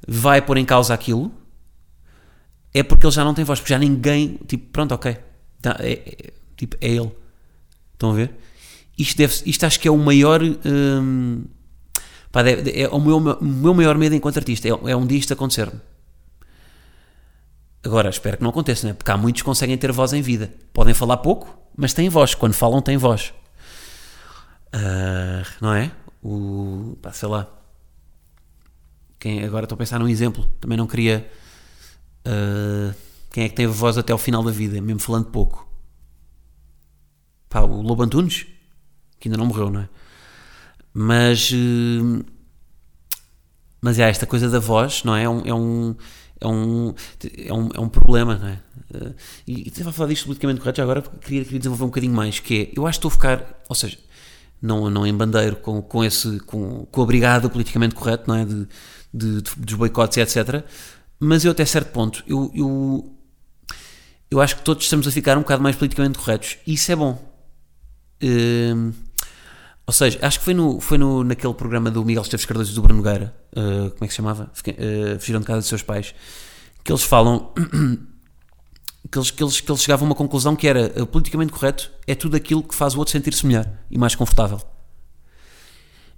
vai 0.08 0.42
pôr 0.42 0.58
em 0.58 0.66
causa 0.66 0.94
aquilo, 0.94 1.32
é 2.74 2.82
porque 2.84 3.06
ele 3.06 3.14
já 3.14 3.24
não 3.24 3.34
tem 3.34 3.46
voz, 3.46 3.60
porque 3.60 3.74
já 3.74 3.80
ninguém, 3.80 4.40
tipo, 4.48 4.68
pronto, 4.72 4.94
ok, 4.94 5.18
tá, 5.62 5.78
é, 5.80 5.92
é- 5.94 6.34
tipo, 6.56 6.76
é 6.82 6.90
ele. 6.90 7.12
Estão 7.94 8.12
a 8.12 8.14
ver? 8.14 8.32
Isto, 8.98 9.18
deve, 9.18 9.42
isto 9.46 9.66
acho 9.66 9.80
que 9.80 9.88
é 9.88 9.92
o 9.92 9.98
maior. 9.98 10.42
hum, 10.44 11.46
pá, 12.32 12.42
é 12.42 12.88
o 12.90 13.00
meu, 13.00 13.20
meu 13.20 13.74
maior 13.74 13.98
medo 13.98 14.16
enquanto 14.16 14.38
artista. 14.38 14.68
É, 14.68 14.72
é 14.72 14.96
um 14.96 15.06
dia 15.06 15.20
isto 15.20 15.34
acontecer-me. 15.34 15.80
Agora, 17.84 18.10
espero 18.10 18.38
que 18.38 18.44
não 18.44 18.50
aconteça, 18.50 18.88
né? 18.88 18.94
porque 18.94 19.12
há 19.12 19.18
muitos 19.18 19.42
que 19.42 19.46
conseguem 19.46 19.78
ter 19.78 19.92
voz 19.92 20.14
em 20.14 20.22
vida. 20.22 20.52
Podem 20.74 20.94
falar 20.94 21.18
pouco, 21.18 21.58
mas 21.76 21.94
têm 21.94 22.10
voz. 22.10 22.34
Quando 22.36 22.54
falam, 22.54 22.82
têm 22.82 22.98
voz. 22.98 23.34
Ah, 24.74 25.44
não 25.62 25.74
é? 25.74 25.92
O, 26.22 26.98
pá, 27.02 27.14
sei 27.14 27.30
lá. 27.30 27.48
Quem, 29.20 29.44
agora 29.44 29.66
estou 29.66 29.76
a 29.76 29.80
pensar 29.80 30.00
num 30.00 30.08
exemplo. 30.08 30.46
Também 30.60 30.78
não 30.78 30.88
queria. 30.88 31.30
ah, 32.26 32.94
quem 33.32 33.44
é 33.44 33.50
que 33.50 33.56
teve 33.56 33.72
voz 33.72 33.98
até 33.98 34.12
ao 34.12 34.18
final 34.18 34.44
da 34.44 34.52
vida, 34.52 34.82
mesmo 34.82 35.00
falando 35.00 35.26
pouco? 35.26 35.68
Pá, 37.48 37.62
o 37.62 37.82
Lobo 37.82 38.04
Antunes, 38.04 38.48
que 39.20 39.28
ainda 39.30 39.38
não 39.38 39.46
morreu, 39.48 39.70
não 39.70 39.82
é? 39.82 39.90
Mas. 40.94 41.52
eh, 41.54 42.24
mas 43.82 44.00
é, 44.00 44.10
esta 44.10 44.26
coisa 44.26 44.50
da 44.50 44.60
voz, 44.60 45.04
não 45.04 45.16
é? 45.16 45.24
É 45.24 45.30
um. 45.30 45.42
É 45.46 45.54
um 45.54 45.96
é 46.40 46.48
um, 46.48 46.94
é 47.48 47.52
um, 47.54 47.70
é 47.74 47.80
um 47.80 47.90
problema, 47.90 48.36
não 48.38 48.48
é? 48.48 48.60
Eh, 48.94 49.14
E 49.48 49.54
e 49.66 49.68
estava 49.70 49.90
a 49.90 49.94
falar 49.94 50.10
disto 50.10 50.26
politicamente 50.26 50.60
correto, 50.62 50.78
já 50.78 50.84
agora 50.84 51.02
queria, 51.02 51.44
queria 51.44 51.58
desenvolver 51.60 51.84
um 51.86 51.88
bocadinho 51.88 52.14
mais, 52.14 52.40
que 52.40 52.72
é, 52.76 52.80
eu 52.80 52.86
acho 52.86 53.00
que 53.00 53.08
estou 53.08 53.10
a 53.10 53.12
ficar, 53.12 53.64
ou 53.68 53.76
seja, 53.76 53.98
não, 54.62 54.88
não 54.90 55.06
em 55.08 55.14
bandeiro 55.16 55.56
com, 55.58 55.82
com 55.82 56.04
esse, 56.04 56.40
com, 56.42 56.86
com 56.92 57.02
a 57.02 57.06
brigada 57.08 57.50
politicamente 57.50 57.96
correto, 57.96 58.26
não 58.28 58.36
é? 58.36 58.46
De, 58.46 58.68
de, 59.14 59.42
de- 59.42 59.56
dos 59.58 59.74
boicotes 59.76 60.18
e 60.18 60.22
etc. 60.22 60.64
Mas 61.20 61.44
eu 61.44 61.52
até 61.52 61.66
certo 61.66 61.92
ponto, 61.92 62.24
eu, 62.28 62.52
eu, 62.54 63.12
eu 64.30 64.42
acho 64.42 64.58
que 64.58 64.64
todos 64.64 64.84
estamos 64.84 65.08
a 65.08 65.12
ficar 65.12 65.38
um 65.38 65.42
bocado 65.42 65.64
mais 65.64 65.76
politicamente 65.76 66.18
corretos. 66.20 66.58
E 66.66 66.74
isso 66.74 66.92
é 66.92 66.96
bom. 66.96 67.18
Hum, 68.22 68.92
ou 69.88 69.94
seja, 69.94 70.20
acho 70.22 70.40
que 70.40 70.44
foi, 70.44 70.54
no, 70.54 70.82
foi 70.82 70.98
no, 70.98 71.24
naquele 71.24 71.54
programa 71.54 71.90
do 71.90 72.04
Miguel 72.04 72.22
Esteves 72.22 72.46
Cardoso 72.46 72.74
e 72.74 72.76
do 72.76 72.82
Bruno 72.82 73.02
Nogueira, 73.02 73.34
uh, 73.54 73.90
como 73.92 74.04
é 74.04 74.08
que 74.08 74.10
se 74.14 74.18
chamava? 74.18 74.52
Fiquei- 74.54 74.74
uh, 74.74 75.18
Fugiram 75.18 75.40
de 75.40 75.46
casa 75.46 75.60
dos 75.60 75.70
seus 75.70 75.82
pais, 75.82 76.14
que 76.84 76.92
eles 76.92 77.04
falam 77.04 77.54
que 79.10 79.18
eles, 79.18 79.32
que, 79.32 79.42
eles, 79.42 79.62
que 79.62 79.72
eles 79.72 79.82
chegavam 79.82 80.06
a 80.06 80.10
uma 80.10 80.16
conclusão 80.16 80.58
que 80.58 80.68
era 80.68 80.92
uh, 81.02 81.08
politicamente 81.08 81.54
correto 81.54 81.90
é 82.06 82.14
tudo 82.14 82.36
aquilo 82.36 82.62
que 82.62 82.76
faz 82.76 82.96
o 82.96 83.00
outro 83.00 83.14
sentir-se 83.14 83.46
melhor 83.46 83.66
e 83.90 83.98
mais 83.98 84.14
confortável. 84.14 84.60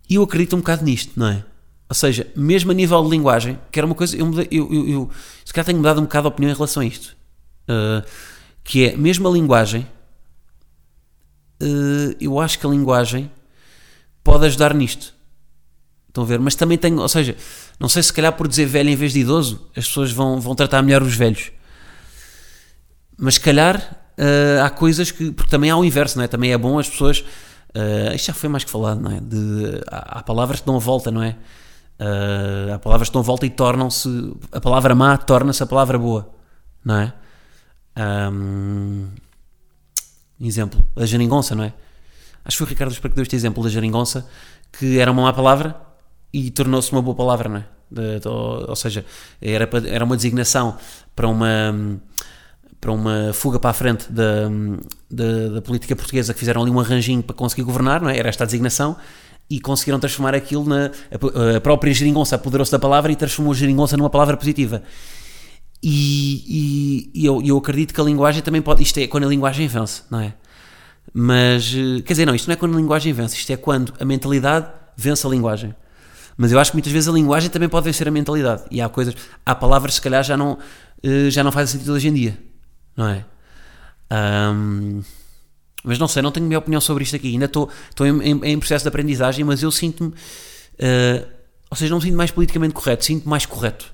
E 0.09 0.15
eu 0.15 0.23
acredito 0.23 0.55
um 0.55 0.59
bocado 0.59 0.83
nisto, 0.83 1.11
não 1.15 1.27
é? 1.27 1.45
Ou 1.87 1.93
seja, 1.93 2.25
mesmo 2.35 2.71
a 2.71 2.73
nível 2.73 3.03
de 3.03 3.09
linguagem, 3.11 3.59
que 3.71 3.79
era 3.79 3.85
uma 3.85 3.93
coisa, 3.93 4.17
eu, 4.17 4.31
eu, 4.49 4.73
eu, 4.73 4.89
eu 4.89 5.09
se 5.45 5.53
calhar 5.53 5.65
tenho 5.67 5.77
mudado 5.77 5.99
um 5.99 6.05
bocado 6.05 6.27
a 6.27 6.29
opinião 6.29 6.51
em 6.51 6.55
relação 6.55 6.81
a 6.81 6.85
isto, 6.85 7.15
Uh, 7.69 8.03
que 8.63 8.85
é, 8.87 8.97
mesmo 8.97 9.27
a 9.27 9.31
linguagem, 9.31 9.87
eu 12.19 12.39
acho 12.39 12.57
que 12.57 12.65
a 12.65 12.69
linguagem 12.69 13.29
pode 14.23 14.45
ajudar 14.45 14.73
nisto. 14.73 15.13
Estão 16.07 16.23
a 16.23 16.27
ver? 16.27 16.39
Mas 16.39 16.55
também 16.55 16.77
tenho, 16.77 16.99
ou 16.99 17.07
seja, 17.07 17.35
não 17.79 17.87
sei 17.87 18.01
se 18.01 18.11
calhar 18.11 18.33
por 18.33 18.47
dizer 18.47 18.65
velho 18.65 18.89
em 18.89 18.95
vez 18.95 19.13
de 19.13 19.19
idoso, 19.19 19.67
as 19.75 19.87
pessoas 19.87 20.11
vão, 20.11 20.39
vão 20.39 20.55
tratar 20.55 20.81
melhor 20.81 21.01
os 21.03 21.15
velhos. 21.15 21.51
Mas 23.17 23.35
se 23.35 23.39
calhar 23.39 23.77
uh, 24.17 24.63
há 24.63 24.69
coisas 24.69 25.11
que. 25.11 25.31
Porque 25.31 25.51
também 25.51 25.69
há 25.69 25.77
o 25.77 25.85
inverso, 25.85 26.17
não 26.17 26.23
é? 26.23 26.27
Também 26.27 26.51
é 26.51 26.57
bom 26.57 26.79
as 26.79 26.89
pessoas. 26.89 27.19
Uh, 27.75 28.15
isto 28.15 28.27
já 28.27 28.33
foi 28.33 28.49
mais 28.49 28.63
que 28.63 28.71
falado, 28.71 28.99
não 28.99 29.11
é? 29.11 29.19
De, 29.19 29.81
há, 29.87 30.19
há 30.19 30.23
palavras 30.23 30.59
que 30.59 30.65
dão 30.65 30.75
a 30.75 30.79
volta, 30.79 31.11
não 31.11 31.21
é? 31.21 31.35
Uh, 31.99 32.73
há 32.73 32.79
palavras 32.79 33.09
que 33.09 33.13
dão 33.13 33.21
a 33.21 33.25
volta 33.25 33.45
e 33.45 33.49
tornam-se. 33.49 34.09
A 34.51 34.59
palavra 34.59 34.95
má 34.95 35.17
torna-se 35.17 35.61
a 35.61 35.65
palavra 35.67 35.99
boa, 35.99 36.29
não 36.83 36.95
é? 36.95 37.13
Um, 38.31 39.09
exemplo, 40.39 40.83
a 40.95 41.05
geringonça, 41.05 41.53
não 41.53 41.65
é? 41.65 41.73
Acho 42.49 42.57
que 42.57 42.63
foi 42.63 42.65
o 42.65 42.69
Ricardo 42.69 42.91
Esper 42.91 43.11
que 43.11 43.15
deu 43.15 43.21
este 43.21 43.35
exemplo 43.35 43.63
da 43.63 43.69
geringonça, 43.69 44.27
que 44.73 44.97
era 44.97 45.11
uma 45.11 45.21
má 45.21 45.31
palavra 45.31 45.75
e 46.33 46.49
tornou-se 46.49 46.91
uma 46.91 46.99
boa 46.99 47.15
palavra, 47.15 47.47
não 47.47 47.57
é? 47.57 47.65
De- 47.91 48.19
de- 48.21 48.27
ou, 48.27 48.75
seja, 48.75 49.05
era, 49.39 49.69
era 49.87 50.03
uma 50.03 50.15
designação 50.15 50.75
para 51.15 51.27
uma 51.27 51.99
para 52.81 52.91
uma 52.91 53.31
fuga 53.33 53.59
para 53.59 53.69
a 53.69 53.73
frente 53.73 54.11
da, 54.11 54.49
da, 55.11 55.49
da 55.55 55.61
política 55.61 55.95
portuguesa 55.95 56.33
que 56.33 56.39
fizeram 56.39 56.63
ali 56.63 56.71
um 56.71 56.79
arranjinho 56.79 57.21
para 57.21 57.35
conseguir 57.35 57.61
governar, 57.61 58.01
não 58.01 58.09
é? 58.09 58.17
Era 58.17 58.29
esta 58.29 58.45
a 58.45 58.47
designação 58.47 58.95
e 59.47 59.59
conseguiram 59.59 59.99
transformar 59.99 60.33
aquilo 60.33 60.65
na 60.65 60.85
a, 61.11 61.57
a 61.57 61.61
própria 61.61 61.93
geringonça 61.93 62.35
apoderou-se 62.35 62.71
da 62.71 62.79
palavra 62.79 63.11
e 63.11 63.15
transformou 63.15 63.53
a 63.53 63.55
geringonça 63.55 63.95
numa 63.95 64.09
palavra 64.09 64.35
positiva. 64.37 64.81
E, 65.83 66.43
e- 67.13 67.21
e 67.21 67.25
eu, 67.25 67.41
eu 67.43 67.57
acredito 67.57 67.93
que 67.93 68.01
a 68.01 68.03
linguagem 68.03 68.41
também 68.41 68.61
pode. 68.61 68.81
Isto 68.83 68.99
é 68.99 69.07
quando 69.07 69.25
a 69.25 69.27
linguagem 69.27 69.67
vence, 69.67 70.01
não 70.09 70.19
é? 70.19 70.33
Mas, 71.13 71.73
eh, 71.73 72.01
quer 72.03 72.13
dizer, 72.13 72.25
não, 72.25 72.35
isto 72.35 72.47
não 72.47 72.53
é 72.53 72.55
quando 72.55 72.75
a 72.75 72.77
linguagem 72.77 73.11
vence, 73.13 73.35
isto 73.35 73.51
é 73.51 73.57
quando 73.57 73.93
a 73.99 74.05
mentalidade 74.05 74.67
vence 74.95 75.25
a 75.25 75.29
linguagem. 75.29 75.73
Mas 76.37 76.51
eu 76.51 76.59
acho 76.59 76.71
que 76.71 76.77
muitas 76.77 76.91
vezes 76.93 77.09
a 77.09 77.11
linguagem 77.11 77.49
também 77.49 77.69
pode 77.69 77.85
vencer 77.85 78.07
a 78.07 78.11
mentalidade. 78.11 78.63
E 78.71 78.81
há 78.81 78.89
coisas, 78.89 79.15
há 79.45 79.55
palavras 79.55 79.93
que 79.93 79.95
se 79.97 80.01
calhar 80.01 80.23
já 80.23 80.37
não, 80.37 80.57
eh, 81.03 81.29
já 81.29 81.43
não 81.43 81.51
fazem 81.51 81.73
sentido 81.79 81.93
hoje 81.93 82.07
em 82.09 82.13
dia, 82.13 82.37
não 82.95 83.07
é? 83.07 83.25
Ahm, 84.11 85.01
mas 85.83 85.99
não 85.99 86.07
sei, 86.07 86.21
não 86.21 86.31
tenho 86.31 86.45
minha 86.47 86.59
opinião 86.59 86.81
sobre 86.81 87.03
isto 87.03 87.15
aqui. 87.15 87.29
Ainda 87.29 87.45
estou, 87.45 87.69
estou 87.89 88.05
em, 88.07 88.21
em- 88.43 88.59
processo 88.59 88.83
de 88.83 88.89
aprendizagem, 88.89 89.45
mas 89.45 89.63
eu 89.63 89.71
sinto-me. 89.71 90.13
eh, 90.79 91.25
ou 91.71 91.77
seja, 91.77 91.91
não 91.91 91.99
me 91.99 92.03
sinto 92.03 92.17
mais 92.17 92.31
politicamente 92.31 92.73
correto, 92.73 93.05
sinto-me 93.05 93.29
mais 93.29 93.45
correto. 93.45 93.93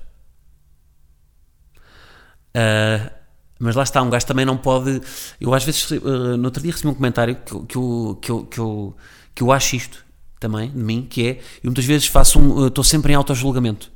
Uh, 2.54 3.10
mas 3.58 3.74
lá 3.74 3.82
está, 3.82 4.02
um 4.02 4.10
gajo 4.10 4.26
também 4.26 4.44
não 4.44 4.56
pode. 4.56 5.00
Eu 5.40 5.54
às 5.54 5.64
vezes, 5.64 5.90
uh, 5.90 6.36
no 6.36 6.44
outro 6.44 6.62
dia 6.62 6.72
recebi 6.72 6.88
um 6.88 6.94
comentário 6.94 7.36
que, 7.36 7.66
que, 7.66 7.76
eu, 7.76 8.18
que, 8.20 8.30
eu, 8.30 8.44
que, 8.44 8.58
eu, 8.58 8.96
que 9.34 9.42
eu 9.42 9.52
acho 9.52 9.76
isto 9.76 10.04
também, 10.38 10.70
de 10.70 10.78
mim, 10.78 11.06
que 11.08 11.26
é. 11.26 11.30
Eu 11.62 11.70
muitas 11.70 11.84
vezes 11.84 12.06
faço 12.06 12.38
um. 12.38 12.62
uh, 12.62 12.66
Estou 12.68 12.84
sempre 12.84 13.12
em 13.12 13.16
autojulgamento. 13.16 13.90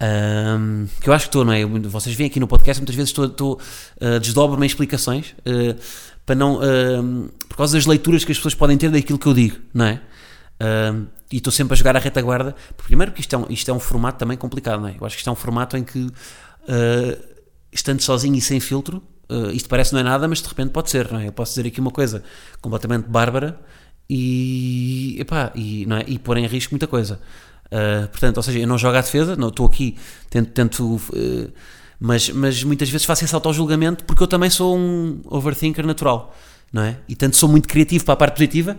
Um, 0.00 0.86
que 1.00 1.08
eu 1.08 1.14
acho 1.14 1.26
que 1.26 1.28
estou, 1.28 1.44
não 1.44 1.52
é? 1.52 1.64
Vocês 1.64 2.14
vêm 2.16 2.26
aqui 2.26 2.40
no 2.40 2.48
podcast, 2.48 2.80
muitas 2.80 2.96
vezes 2.96 3.10
estou, 3.10 3.26
estou 3.26 3.60
uh, 4.00 4.18
desdobro-me 4.20 4.64
em 4.64 4.66
explicações 4.66 5.34
uh, 5.40 5.80
para 6.26 6.34
não. 6.34 6.60
um, 6.60 7.28
por 7.48 7.56
causa 7.56 7.76
das 7.76 7.86
leituras 7.86 8.24
que 8.24 8.32
as 8.32 8.38
pessoas 8.38 8.54
podem 8.54 8.76
ter 8.76 8.90
daquilo 8.90 9.18
que 9.18 9.26
eu 9.26 9.32
digo, 9.32 9.56
não 9.72 9.86
é? 9.86 10.00
Uh, 10.60 11.06
e 11.30 11.38
estou 11.38 11.52
sempre 11.52 11.74
a 11.74 11.76
jogar 11.76 11.96
a 11.96 12.00
retaguarda. 12.00 12.54
Primeiro, 12.76 13.12
porque 13.12 13.22
isto 13.22 13.34
é, 13.34 13.38
um, 13.38 13.46
isto 13.48 13.70
é 13.70 13.74
um 13.74 13.80
formato 13.80 14.18
também 14.18 14.36
complicado, 14.36 14.80
não 14.80 14.88
é? 14.88 14.96
Eu 14.98 15.06
acho 15.06 15.16
que 15.16 15.20
isto 15.20 15.28
é 15.28 15.32
um 15.32 15.36
formato 15.36 15.76
em 15.76 15.84
que, 15.84 15.98
uh, 15.98 16.12
estando 17.74 18.00
sozinho 18.00 18.36
e 18.36 18.40
sem 18.40 18.60
filtro, 18.60 19.02
uh, 19.28 19.50
isto 19.50 19.68
parece 19.68 19.92
não 19.92 20.00
é 20.00 20.02
nada, 20.02 20.28
mas 20.28 20.40
de 20.40 20.48
repente 20.48 20.70
pode 20.70 20.90
ser, 20.90 21.10
não 21.12 21.20
é? 21.20 21.28
Eu 21.28 21.32
posso 21.32 21.54
dizer 21.54 21.68
aqui 21.68 21.80
uma 21.80 21.90
coisa 21.90 22.22
completamente 22.60 23.08
bárbara 23.08 23.60
e, 24.08 25.16
epá, 25.18 25.52
e, 25.54 25.84
não 25.86 25.96
é? 25.96 26.04
e 26.06 26.18
pôr 26.18 26.36
em 26.36 26.46
risco 26.46 26.72
muita 26.72 26.86
coisa. 26.86 27.20
Uh, 27.66 28.08
portanto, 28.08 28.36
ou 28.36 28.42
seja, 28.42 28.58
eu 28.58 28.66
não 28.66 28.78
jogo 28.78 28.96
à 28.96 29.00
defesa, 29.00 29.36
não 29.36 29.48
estou 29.48 29.66
aqui, 29.66 29.96
tento, 30.30 30.50
tento 30.52 31.00
mas, 31.98 32.28
mas 32.30 32.62
muitas 32.62 32.88
vezes 32.88 33.04
faço 33.04 33.24
esse 33.24 33.34
auto-julgamento 33.34 34.04
porque 34.04 34.22
eu 34.22 34.26
também 34.26 34.50
sou 34.50 34.76
um 34.76 35.20
overthinker 35.26 35.86
natural 35.86 36.34
não 36.74 36.82
é? 36.82 36.96
E 37.08 37.14
tanto 37.14 37.36
sou 37.36 37.48
muito 37.48 37.68
criativo 37.68 38.04
para 38.04 38.14
a 38.14 38.16
parte 38.16 38.34
positiva, 38.34 38.76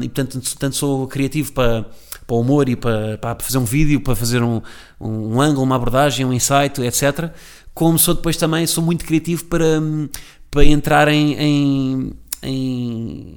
e 0.00 0.08
tanto, 0.08 0.40
tanto 0.56 0.76
sou 0.76 1.08
criativo 1.08 1.52
para, 1.52 1.84
para 2.24 2.36
o 2.36 2.40
humor 2.40 2.68
e 2.68 2.76
para, 2.76 3.18
para 3.18 3.36
fazer 3.40 3.58
um 3.58 3.64
vídeo, 3.64 4.00
para 4.00 4.14
fazer 4.14 4.40
um, 4.40 4.62
um 5.00 5.40
ângulo, 5.40 5.64
uma 5.64 5.74
abordagem, 5.74 6.24
um 6.24 6.32
insight, 6.32 6.80
etc. 6.80 7.32
Como 7.74 7.98
sou 7.98 8.14
depois 8.14 8.36
também, 8.36 8.66
sou 8.66 8.82
muito 8.84 9.04
criativo 9.04 9.44
para, 9.44 9.80
para 10.50 10.64
entrar 10.64 11.08
em, 11.08 11.34
em, 11.34 12.12
em, 12.42 13.36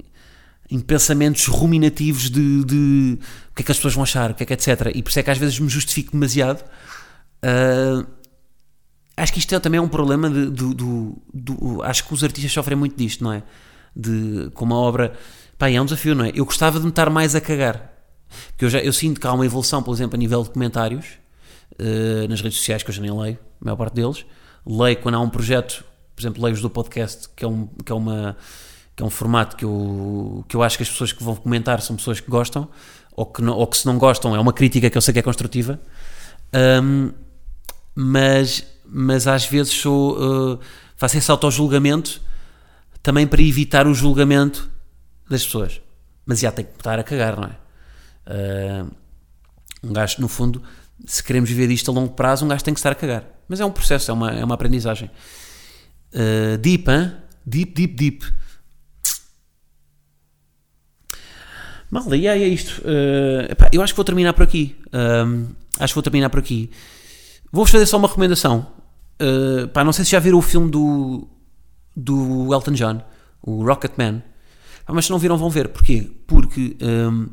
em 0.69 0.80
pensamentos 0.80 1.46
ruminativos 1.48 2.30
de, 2.30 2.63
de, 2.65 3.19
o 3.52 3.56
que 3.56 3.62
é 3.62 3.65
que 3.65 3.72
as 3.72 3.78
pessoas 3.78 3.93
vão 3.93 4.04
achar, 4.04 4.32
o 4.32 4.34
que 4.34 4.43
é 4.43 4.46
que 4.46 4.54
etc. 4.54 4.91
E 4.93 5.04
por 5.04 5.10
isso 5.10 5.19
é 5.19 5.24
que 5.24 5.30
às 5.30 5.38
vezes 5.38 5.60
me 5.60 5.69
justifico 5.69 6.12
demasiado. 6.12 6.63
Uh, 7.43 8.06
acho 9.15 9.34
que 9.34 9.39
isto 9.39 9.54
é, 9.54 9.60
também 9.60 9.78
é 9.78 9.82
um 9.82 9.88
problema 9.88 10.30
de, 10.30 10.50
do, 10.50 10.74
do, 10.74 11.22
do, 11.34 11.84
Acho 11.84 12.06
que 12.06 12.13
os 12.13 12.24
artistas 12.24 12.52
sofrem 12.52 12.78
muito 12.78 12.98
disto, 12.98 13.24
não 13.24 13.34
é? 13.34 13.43
De, 13.96 14.50
com 14.54 14.65
uma 14.65 14.78
obra. 14.78 15.13
Pá, 15.58 15.69
é 15.69 15.80
um 15.80 15.86
desafio, 15.86 16.15
não 16.15 16.26
é? 16.26 16.32
Eu 16.34 16.46
gostava 16.46 16.80
de 16.80 16.86
me 16.86 16.89
estar 16.89 17.10
mais 17.10 17.36
a 17.36 17.41
cagar. 17.41 17.93
Porque 18.50 18.65
eu, 18.65 18.69
já, 18.69 18.80
eu 18.80 18.91
sinto 18.91 19.22
que 19.22 19.28
há 19.28 19.34
uma 19.34 19.46
evolução, 19.46 19.84
por 19.84 19.93
exemplo, 19.93 20.15
a 20.15 20.17
nível 20.17 20.43
de 20.43 20.50
comentários 20.50 21.22
uh, 21.79 22.27
nas 22.27 22.41
redes 22.41 22.57
sociais, 22.57 22.83
que 22.83 22.89
eu 22.89 22.93
já 22.93 23.01
nem 23.01 23.12
leio, 23.12 23.38
a 23.62 23.65
maior 23.65 23.75
parte 23.75 23.95
deles. 23.95 24.25
Leio 24.65 24.97
quando 24.97 25.15
há 25.15 25.19
um 25.19 25.29
projeto, 25.29 25.83
por 26.15 26.21
exemplo, 26.21 26.43
leio 26.43 26.55
os 26.55 26.62
do 26.62 26.69
podcast, 26.69 27.29
que 27.36 27.43
é, 27.43 27.47
um, 27.47 27.67
que 27.67 27.91
é 27.91 27.95
uma 27.95 28.38
que 28.95 29.01
é 29.01 29.05
um 29.05 29.09
formato 29.09 29.55
que 29.55 29.65
eu, 29.65 30.45
que 30.47 30.55
eu 30.55 30.62
acho 30.62 30.77
que 30.77 30.83
as 30.83 30.89
pessoas 30.89 31.12
que 31.12 31.23
vão 31.23 31.36
comentar 31.36 31.81
são 31.81 31.95
pessoas 31.95 32.19
que 32.19 32.29
gostam, 32.29 32.69
ou 33.12 33.25
que, 33.25 33.41
não, 33.41 33.57
ou 33.57 33.65
que 33.65 33.75
se 33.75 33.88
não 33.88 33.97
gostam 33.97 34.36
é 34.36 34.39
uma 34.39 34.53
crítica 34.53 34.88
que 34.88 34.95
eu 34.95 35.01
sei 35.01 35.13
que 35.13 35.19
é 35.19 35.23
construtiva. 35.23 35.79
Um, 36.53 37.12
mas 37.95 38.63
mas 38.95 39.27
às 39.27 39.45
vezes 39.45 39.73
sou, 39.73 40.53
uh, 40.53 40.59
faço 40.95 41.17
esse 41.17 41.31
auto-julgamento 41.31 42.21
também 43.01 43.25
para 43.25 43.41
evitar 43.41 43.88
o 43.88 43.93
julgamento 43.93 44.69
das 45.27 45.43
pessoas. 45.43 45.81
Mas 46.25 46.39
já 46.39 46.51
tem 46.51 46.63
que 46.63 46.73
estar 46.73 46.99
a 46.99 47.03
cagar, 47.03 47.36
não 47.36 47.49
é? 47.49 48.83
Uh, 48.83 48.91
um 49.83 49.91
gajo, 49.91 50.21
no 50.21 50.27
fundo, 50.27 50.62
se 51.06 51.23
queremos 51.23 51.49
viver 51.49 51.67
disto 51.67 51.89
a 51.91 51.93
longo 51.93 52.13
prazo, 52.13 52.45
um 52.45 52.47
gajo 52.47 52.63
tem 52.63 52.73
que 52.73 52.79
estar 52.79 52.91
a 52.91 52.95
cagar. 52.95 53.25
Mas 53.47 53.60
é 53.60 53.65
um 53.65 53.71
processo, 53.71 54.10
é 54.12 54.13
uma, 54.13 54.32
é 54.32 54.43
uma 54.43 54.56
aprendizagem. 54.56 55.10
Uh, 56.13 56.58
deep, 56.58 56.89
hein? 56.89 57.13
Deep, 57.45 57.73
deep, 57.73 57.95
deep. 57.95 58.25
Malda, 61.91 62.15
e 62.15 62.27
aí 62.27 62.43
é 62.43 62.47
isto. 62.47 62.82
Uh, 62.82 63.51
epá, 63.51 63.69
eu 63.71 63.82
acho 63.82 63.93
que 63.93 63.97
vou 63.97 64.06
terminar 64.06 64.34
por 64.34 64.43
aqui. 64.43 64.75
acho 65.79 65.93
que 65.93 65.95
vou 65.95 66.03
terminar 66.03 66.29
por 66.29 66.39
aqui. 66.39 66.71
Vou-vos 67.51 67.71
fazer 67.71 67.86
só 67.86 67.97
uma 67.97 68.08
recomendação. 68.08 68.65
Uh, 69.21 69.67
pá, 69.67 69.84
não 69.84 69.93
sei 69.93 70.06
se 70.06 70.12
já 70.12 70.19
viram 70.19 70.38
o 70.38 70.41
filme 70.41 70.71
do, 70.71 71.27
do 71.95 72.53
Elton 72.53 72.71
John, 72.71 73.01
o 73.41 73.63
Rocketman. 73.63 74.23
mas 74.88 75.06
se 75.06 75.12
não 75.12 75.19
viram, 75.19 75.38
vão 75.38 75.49
ver. 75.49 75.67
Porquê? 75.69 76.10
Porque 76.25 76.75
um, 76.82 77.27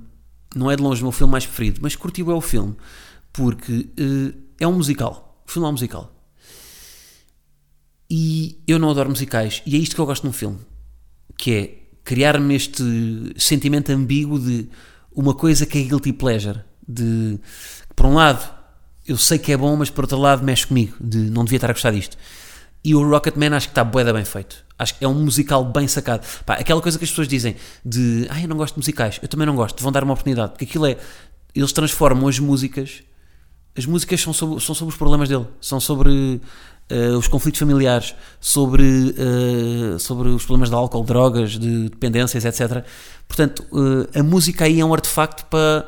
não 0.54 0.70
é 0.70 0.76
de 0.76 0.82
longe 0.82 1.00
o 1.00 1.04
meu 1.04 1.12
filme 1.12 1.30
mais 1.30 1.46
preferido, 1.46 1.80
mas 1.82 1.96
curtiu 1.96 2.30
é 2.30 2.34
o 2.34 2.40
filme. 2.40 2.76
Porque 3.32 3.90
uh, 3.98 4.34
é 4.58 4.66
um 4.66 4.74
musical. 4.74 5.42
O 5.46 5.50
filme 5.50 5.66
é 5.66 5.68
um 5.68 5.72
musical. 5.72 6.12
E 8.10 8.60
eu 8.66 8.78
não 8.78 8.90
adoro 8.90 9.10
musicais. 9.10 9.62
E 9.64 9.76
é 9.76 9.78
isto 9.78 9.94
que 9.94 10.00
eu 10.00 10.06
gosto 10.06 10.24
num 10.24 10.32
filme. 10.32 10.58
Que 11.36 11.52
é 11.54 11.80
criar-me 12.04 12.54
este 12.54 12.82
sentimento 13.36 13.90
ambíguo 13.90 14.38
de 14.38 14.68
uma 15.12 15.34
coisa 15.34 15.64
que 15.64 15.78
é 15.78 15.82
guilty 15.82 16.12
pleasure. 16.12 16.60
De, 16.86 17.38
por 17.94 18.06
um 18.06 18.14
lado, 18.14 18.52
eu 19.06 19.16
sei 19.16 19.38
que 19.38 19.52
é 19.52 19.56
bom, 19.56 19.76
mas 19.76 19.90
por 19.90 20.04
outro 20.04 20.18
lado 20.18 20.44
mexe 20.44 20.66
comigo, 20.66 20.96
de 21.00 21.18
não 21.30 21.44
devia 21.44 21.56
estar 21.56 21.70
a 21.70 21.72
gostar 21.72 21.92
disto. 21.92 22.16
E 22.82 22.94
o 22.94 23.08
Rocketman 23.08 23.54
acho 23.54 23.68
que 23.68 23.72
está 23.72 23.84
boeda 23.84 24.12
bem 24.12 24.24
feito. 24.24 24.64
Acho 24.78 24.96
que 24.96 25.04
é 25.04 25.08
um 25.08 25.14
musical 25.14 25.64
bem 25.64 25.86
sacado. 25.86 26.26
Pá, 26.46 26.54
aquela 26.54 26.80
coisa 26.80 26.98
que 26.98 27.04
as 27.04 27.10
pessoas 27.10 27.28
dizem 27.28 27.56
de 27.84 28.26
ah, 28.30 28.40
eu 28.40 28.48
não 28.48 28.56
gosto 28.56 28.74
de 28.74 28.80
musicais, 28.80 29.18
eu 29.22 29.28
também 29.28 29.46
não 29.46 29.54
gosto, 29.54 29.82
vão 29.82 29.92
dar 29.92 30.02
uma 30.02 30.14
oportunidade, 30.14 30.52
porque 30.52 30.64
aquilo 30.64 30.86
é. 30.86 30.96
Eles 31.54 31.72
transformam 31.72 32.28
as 32.28 32.38
músicas. 32.38 33.02
As 33.76 33.86
músicas 33.86 34.20
são 34.20 34.32
sobre, 34.32 34.60
são 34.60 34.74
sobre 34.74 34.92
os 34.92 34.98
problemas 34.98 35.28
dele, 35.28 35.46
são 35.60 35.78
sobre 35.78 36.40
uh, 36.90 37.16
os 37.16 37.28
conflitos 37.28 37.58
familiares, 37.58 38.14
sobre, 38.40 38.82
uh, 38.82 39.98
sobre 39.98 40.28
os 40.28 40.44
problemas 40.44 40.68
de 40.68 40.74
álcool, 40.74 41.04
drogas, 41.04 41.52
de 41.52 41.88
dependências, 41.88 42.44
etc. 42.44 42.84
Portanto, 43.28 43.64
uh, 43.72 44.18
a 44.18 44.22
música 44.22 44.64
aí 44.64 44.80
é 44.80 44.84
um 44.84 44.92
artefacto 44.92 45.46
para. 45.46 45.86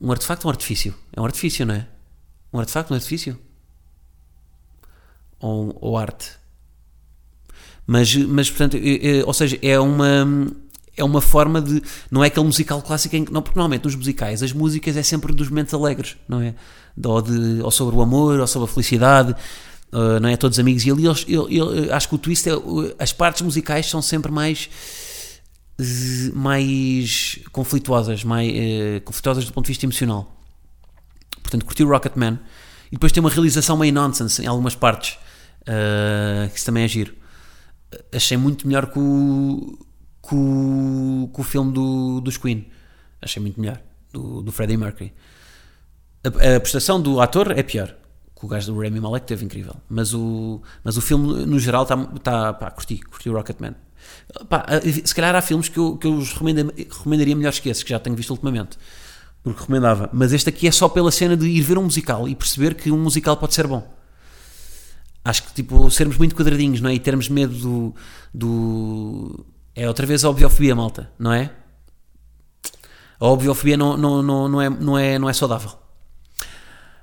Um 0.00 0.12
artefacto 0.12 0.46
ou 0.46 0.50
um 0.50 0.52
artifício? 0.52 0.94
É 1.12 1.20
um 1.20 1.24
artifício, 1.24 1.66
não 1.66 1.74
é? 1.74 1.86
Um 2.52 2.60
artefacto, 2.60 2.92
um 2.92 2.96
artifício? 2.96 3.38
Ou, 5.40 5.76
ou 5.80 5.98
arte? 5.98 6.32
Mas, 7.86 8.14
mas 8.14 8.50
portanto, 8.50 8.76
é, 8.76 9.18
é, 9.18 9.24
ou 9.24 9.32
seja, 9.32 9.58
é 9.62 9.80
uma 9.80 10.26
é 10.98 11.04
uma 11.04 11.20
forma 11.20 11.62
de. 11.62 11.80
Não 12.10 12.22
é 12.22 12.26
aquele 12.26 12.44
musical 12.44 12.82
clássico 12.82 13.14
em 13.16 13.24
que. 13.24 13.32
Não, 13.32 13.40
porque 13.40 13.56
normalmente 13.56 13.84
nos 13.84 13.94
musicais 13.94 14.42
as 14.42 14.52
músicas 14.52 14.96
é 14.96 15.02
sempre 15.02 15.32
dos 15.32 15.48
momentos 15.48 15.72
alegres, 15.72 16.16
não 16.28 16.40
é? 16.40 16.54
Ou, 17.04 17.22
de, 17.22 17.62
ou 17.62 17.70
sobre 17.70 17.96
o 17.96 18.02
amor, 18.02 18.40
ou 18.40 18.46
sobre 18.46 18.68
a 18.68 18.72
felicidade, 18.72 19.34
uh, 19.92 20.20
não 20.20 20.28
é? 20.28 20.36
Todos 20.36 20.58
amigos. 20.58 20.84
E 20.84 20.90
ali 20.90 21.04
eu, 21.04 21.48
eu, 21.50 21.94
acho 21.94 22.08
que 22.08 22.14
o 22.14 22.18
twist 22.18 22.48
é. 22.48 22.52
As 22.98 23.12
partes 23.12 23.42
musicais 23.42 23.86
são 23.86 24.02
sempre 24.02 24.30
mais. 24.32 24.68
mais 26.34 27.38
conflituosas, 27.52 28.24
mais 28.24 28.50
uh, 28.50 29.00
conflituosas 29.04 29.44
do 29.44 29.52
ponto 29.52 29.66
de 29.66 29.72
vista 29.72 29.86
emocional. 29.86 30.34
Portanto, 31.42 31.64
curti 31.64 31.82
o 31.82 31.88
Rocketman. 31.88 32.38
E 32.88 32.92
depois 32.92 33.12
tem 33.12 33.20
uma 33.20 33.30
realização 33.30 33.76
meio 33.76 33.92
nonsense 33.92 34.42
em 34.42 34.46
algumas 34.46 34.74
partes. 34.74 35.18
Uh, 35.62 36.48
que 36.50 36.56
isso 36.56 36.66
também 36.66 36.84
é 36.84 36.88
giro. 36.88 37.14
Achei 38.12 38.36
muito 38.36 38.66
melhor 38.66 38.86
que 38.86 38.98
o, 38.98 39.78
o, 40.32 41.30
o 41.32 41.42
filme 41.42 41.72
do, 41.72 42.20
dos 42.20 42.36
Queen. 42.36 42.66
Achei 43.20 43.40
muito 43.40 43.60
melhor. 43.60 43.80
Do, 44.12 44.42
do 44.42 44.52
Freddie 44.52 44.76
Mercury. 44.76 45.12
A, 46.24 46.56
a, 46.56 46.60
prestação 46.60 47.00
do 47.00 47.20
ator 47.20 47.52
é 47.52 47.62
pior. 47.62 47.94
Que 48.38 48.46
o 48.46 48.48
gajo 48.48 48.72
do 48.72 48.78
Remy 48.78 49.00
Malek 49.00 49.26
teve 49.26 49.44
incrível. 49.44 49.74
Mas 49.88 50.14
o, 50.14 50.62
mas 50.84 50.96
o 50.96 51.00
filme, 51.00 51.44
no 51.44 51.58
geral, 51.58 51.82
está. 51.82 51.96
Tá, 52.22 52.52
pá, 52.52 52.70
curti. 52.70 52.98
Curti 52.98 53.28
o 53.28 53.34
Rocketman. 53.34 53.74
Pá, 54.48 54.64
se 55.04 55.14
calhar 55.14 55.34
há 55.34 55.42
filmes 55.42 55.68
que 55.68 55.78
eu, 55.78 55.96
que 55.96 56.06
eu 56.06 56.20
recomendaria 56.20 57.34
melhores 57.34 57.58
que 57.58 57.68
esses, 57.68 57.82
que 57.82 57.90
já 57.90 57.98
tenho 57.98 58.14
visto 58.14 58.30
ultimamente 58.30 58.78
porque 59.42 59.60
recomendava. 59.60 60.10
Mas 60.12 60.32
este 60.32 60.48
aqui 60.48 60.66
é 60.68 60.70
só 60.70 60.88
pela 60.88 61.10
cena 61.10 61.36
de 61.36 61.46
ir 61.46 61.60
ver 61.62 61.78
um 61.78 61.84
musical 61.84 62.28
e 62.28 62.34
perceber 62.34 62.74
que 62.74 62.90
um 62.90 62.98
musical 62.98 63.36
pode 63.36 63.54
ser 63.54 63.66
bom. 63.66 63.96
Acho 65.24 65.42
que, 65.44 65.52
tipo, 65.52 65.90
sermos 65.90 66.16
muito 66.16 66.34
quadradinhos, 66.34 66.80
não 66.80 66.90
é? 66.90 66.94
E 66.94 66.98
termos 66.98 67.28
medo 67.28 67.54
do. 67.54 67.94
do... 68.32 69.46
É 69.74 69.86
outra 69.86 70.06
vez 70.06 70.24
a 70.24 70.30
obviofobia, 70.30 70.74
malta, 70.74 71.10
não 71.18 71.32
é? 71.32 71.50
A 73.20 73.26
obviofobia 73.26 73.76
não, 73.76 73.96
não, 73.96 74.22
não, 74.22 74.48
não, 74.48 74.62
é, 74.62 74.70
não, 74.70 74.98
é, 74.98 75.18
não 75.18 75.28
é 75.28 75.32
saudável. 75.32 75.72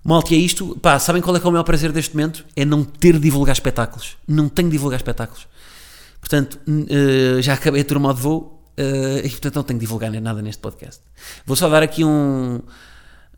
Malta, 0.06 0.34
e 0.34 0.38
é 0.38 0.40
isto. 0.40 0.78
Pá, 0.80 1.00
sabem 1.00 1.22
qual 1.22 1.36
é, 1.36 1.40
que 1.40 1.46
é 1.46 1.50
o 1.50 1.52
maior 1.52 1.64
prazer 1.64 1.92
deste 1.92 2.16
momento? 2.16 2.46
É 2.56 2.64
não 2.64 2.84
ter 2.84 3.14
de 3.14 3.20
divulgar 3.20 3.54
espetáculos. 3.54 4.16
Não 4.28 4.48
tenho 4.48 4.70
de 4.70 4.74
divulgar 4.74 5.00
espetáculos. 5.00 5.48
Portanto, 6.20 6.60
uh, 6.68 7.42
já 7.42 7.56
acabei 7.56 7.82
a 7.82 7.86
turma 7.86 8.14
de 8.14 8.22
voo 8.22 8.56
Uh, 8.78 9.26
e 9.26 9.30
portanto 9.30 9.56
não 9.56 9.64
tenho 9.64 9.80
que 9.80 9.86
divulgar 9.86 10.12
nada 10.12 10.42
neste 10.42 10.62
podcast. 10.62 11.02
Vou 11.46 11.56
só 11.56 11.70
dar 11.70 11.82
aqui 11.82 12.04
um. 12.04 12.62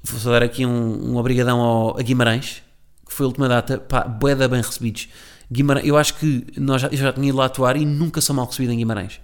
Vou 0.03 0.19
só 0.19 0.31
dar 0.31 0.41
aqui 0.41 0.65
um, 0.65 1.11
um 1.11 1.17
obrigadão 1.17 1.59
ao, 1.59 1.99
a 1.99 2.01
Guimarães, 2.01 2.63
que 3.07 3.13
foi 3.13 3.25
a 3.25 3.27
última 3.27 3.47
data, 3.47 3.77
pá, 3.77 4.01
boeda 4.01 4.47
bem 4.47 4.61
recebidos. 4.61 5.09
Guimarães, 5.51 5.85
eu 5.85 5.95
acho 5.95 6.15
que 6.15 6.47
nós 6.57 6.81
já, 6.81 6.87
eu 6.87 6.97
já 6.97 7.13
tinha 7.13 7.29
ido 7.29 7.37
lá 7.37 7.45
atuar 7.45 7.77
e 7.77 7.85
nunca 7.85 8.19
sou 8.19 8.35
mal 8.35 8.45
recebido 8.45 8.73
em 8.73 8.77
Guimarães. 8.77 9.19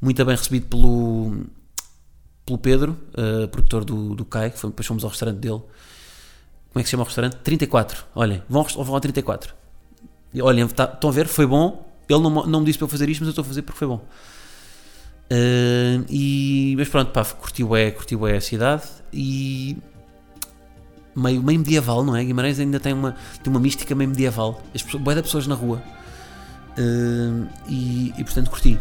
Muito 0.00 0.24
bem 0.24 0.34
recebido 0.34 0.66
pelo, 0.66 1.44
pelo 2.46 2.58
Pedro, 2.58 2.96
uh, 3.12 3.46
produtor 3.48 3.84
do, 3.84 4.14
do 4.14 4.24
CAI, 4.24 4.50
que 4.50 4.58
foi, 4.58 4.70
depois 4.70 4.86
fomos 4.86 5.04
ao 5.04 5.10
restaurante 5.10 5.38
dele. 5.38 5.60
Como 6.72 6.80
é 6.80 6.82
que 6.82 6.88
se 6.88 6.92
chama 6.92 7.02
o 7.02 7.06
restaurante? 7.06 7.36
34. 7.36 8.04
Olhem, 8.14 8.42
vão, 8.48 8.64
vão 8.64 8.94
ao 8.94 9.00
34. 9.00 9.54
Olhem, 10.40 10.66
tá, 10.68 10.84
estão 10.84 11.10
a 11.10 11.12
ver? 11.12 11.26
Foi 11.26 11.46
bom. 11.46 11.86
Ele 12.08 12.20
não, 12.20 12.46
não 12.46 12.60
me 12.60 12.66
disse 12.66 12.78
para 12.78 12.86
eu 12.86 12.88
fazer 12.88 13.08
isto, 13.10 13.20
mas 13.20 13.28
eu 13.28 13.30
estou 13.30 13.42
a 13.42 13.46
fazer 13.46 13.62
porque 13.62 13.78
foi 13.78 13.88
bom. 13.88 14.02
Uh, 15.30 16.04
e, 16.08 16.74
mas 16.76 16.88
pronto, 16.88 17.10
pá, 17.10 17.24
curtiu 17.24 17.74
é, 17.76 17.90
curtiu 17.90 18.26
é 18.26 18.36
a 18.36 18.40
cidade 18.40 18.82
e 19.12 19.78
meio, 21.14 21.42
meio 21.42 21.58
medieval, 21.58 22.04
não 22.04 22.16
é? 22.16 22.24
Guimarães 22.24 22.58
ainda 22.58 22.80
tem 22.80 22.92
uma, 22.92 23.16
tem 23.42 23.50
uma 23.50 23.60
mística 23.60 23.94
meio 23.94 24.10
medieval. 24.10 24.62
As 24.74 24.82
pessoas, 24.82 25.02
boa 25.02 25.14
de 25.14 25.22
pessoas 25.22 25.46
na 25.46 25.54
rua. 25.54 25.82
Uh, 26.78 27.46
e, 27.68 28.14
e 28.16 28.24
portanto 28.24 28.50
curti. 28.50 28.78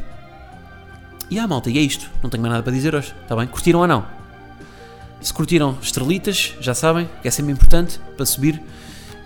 E 1.30 1.40
ah, 1.40 1.48
malta, 1.48 1.70
e 1.70 1.78
é 1.78 1.82
isto. 1.82 2.10
Não 2.24 2.30
tenho 2.30 2.42
mais 2.42 2.52
nada 2.52 2.64
para 2.64 2.74
dizer 2.74 2.96
hoje, 2.96 3.14
está 3.22 3.36
bem? 3.36 3.48
Curtiram 3.48 3.80
ou 3.80 3.88
não? 3.88 4.21
Se 5.22 5.34
curtiram 5.34 5.78
estrelitas, 5.82 6.56
já 6.60 6.74
sabem, 6.74 7.10
que 7.22 7.28
é 7.28 7.32
sempre 7.32 7.52
importante 7.52 8.00
para 8.18 8.26
subir. 8.26 8.62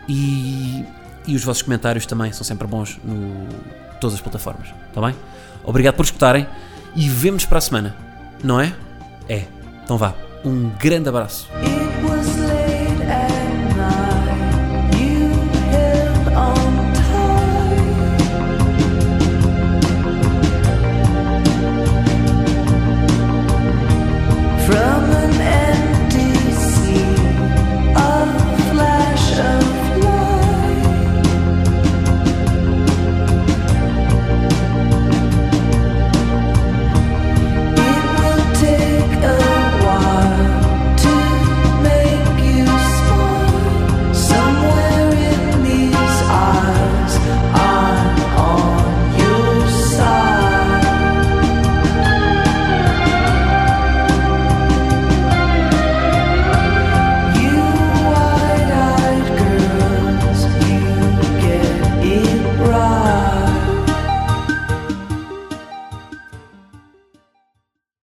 E, 0.07 0.85
e 1.25 1.35
os 1.35 1.43
vossos 1.43 1.63
comentários 1.63 2.05
também 2.05 2.31
são 2.31 2.43
sempre 2.43 2.67
bons 2.67 2.99
no 3.03 3.47
todas 3.99 4.15
as 4.15 4.21
plataformas. 4.21 4.67
Está 4.89 5.01
bem? 5.01 5.15
Obrigado 5.63 5.95
por 5.95 6.03
escutarem 6.03 6.45
e 6.95 7.09
vemos 7.09 7.45
para 7.45 7.57
a 7.57 7.61
semana. 7.61 7.95
Não 8.43 8.59
é? 8.59 8.75
É. 9.27 9.45
Então 9.83 9.97
vá. 9.97 10.13
Um 10.43 10.69
grande 10.77 11.09
abraço. 11.09 11.49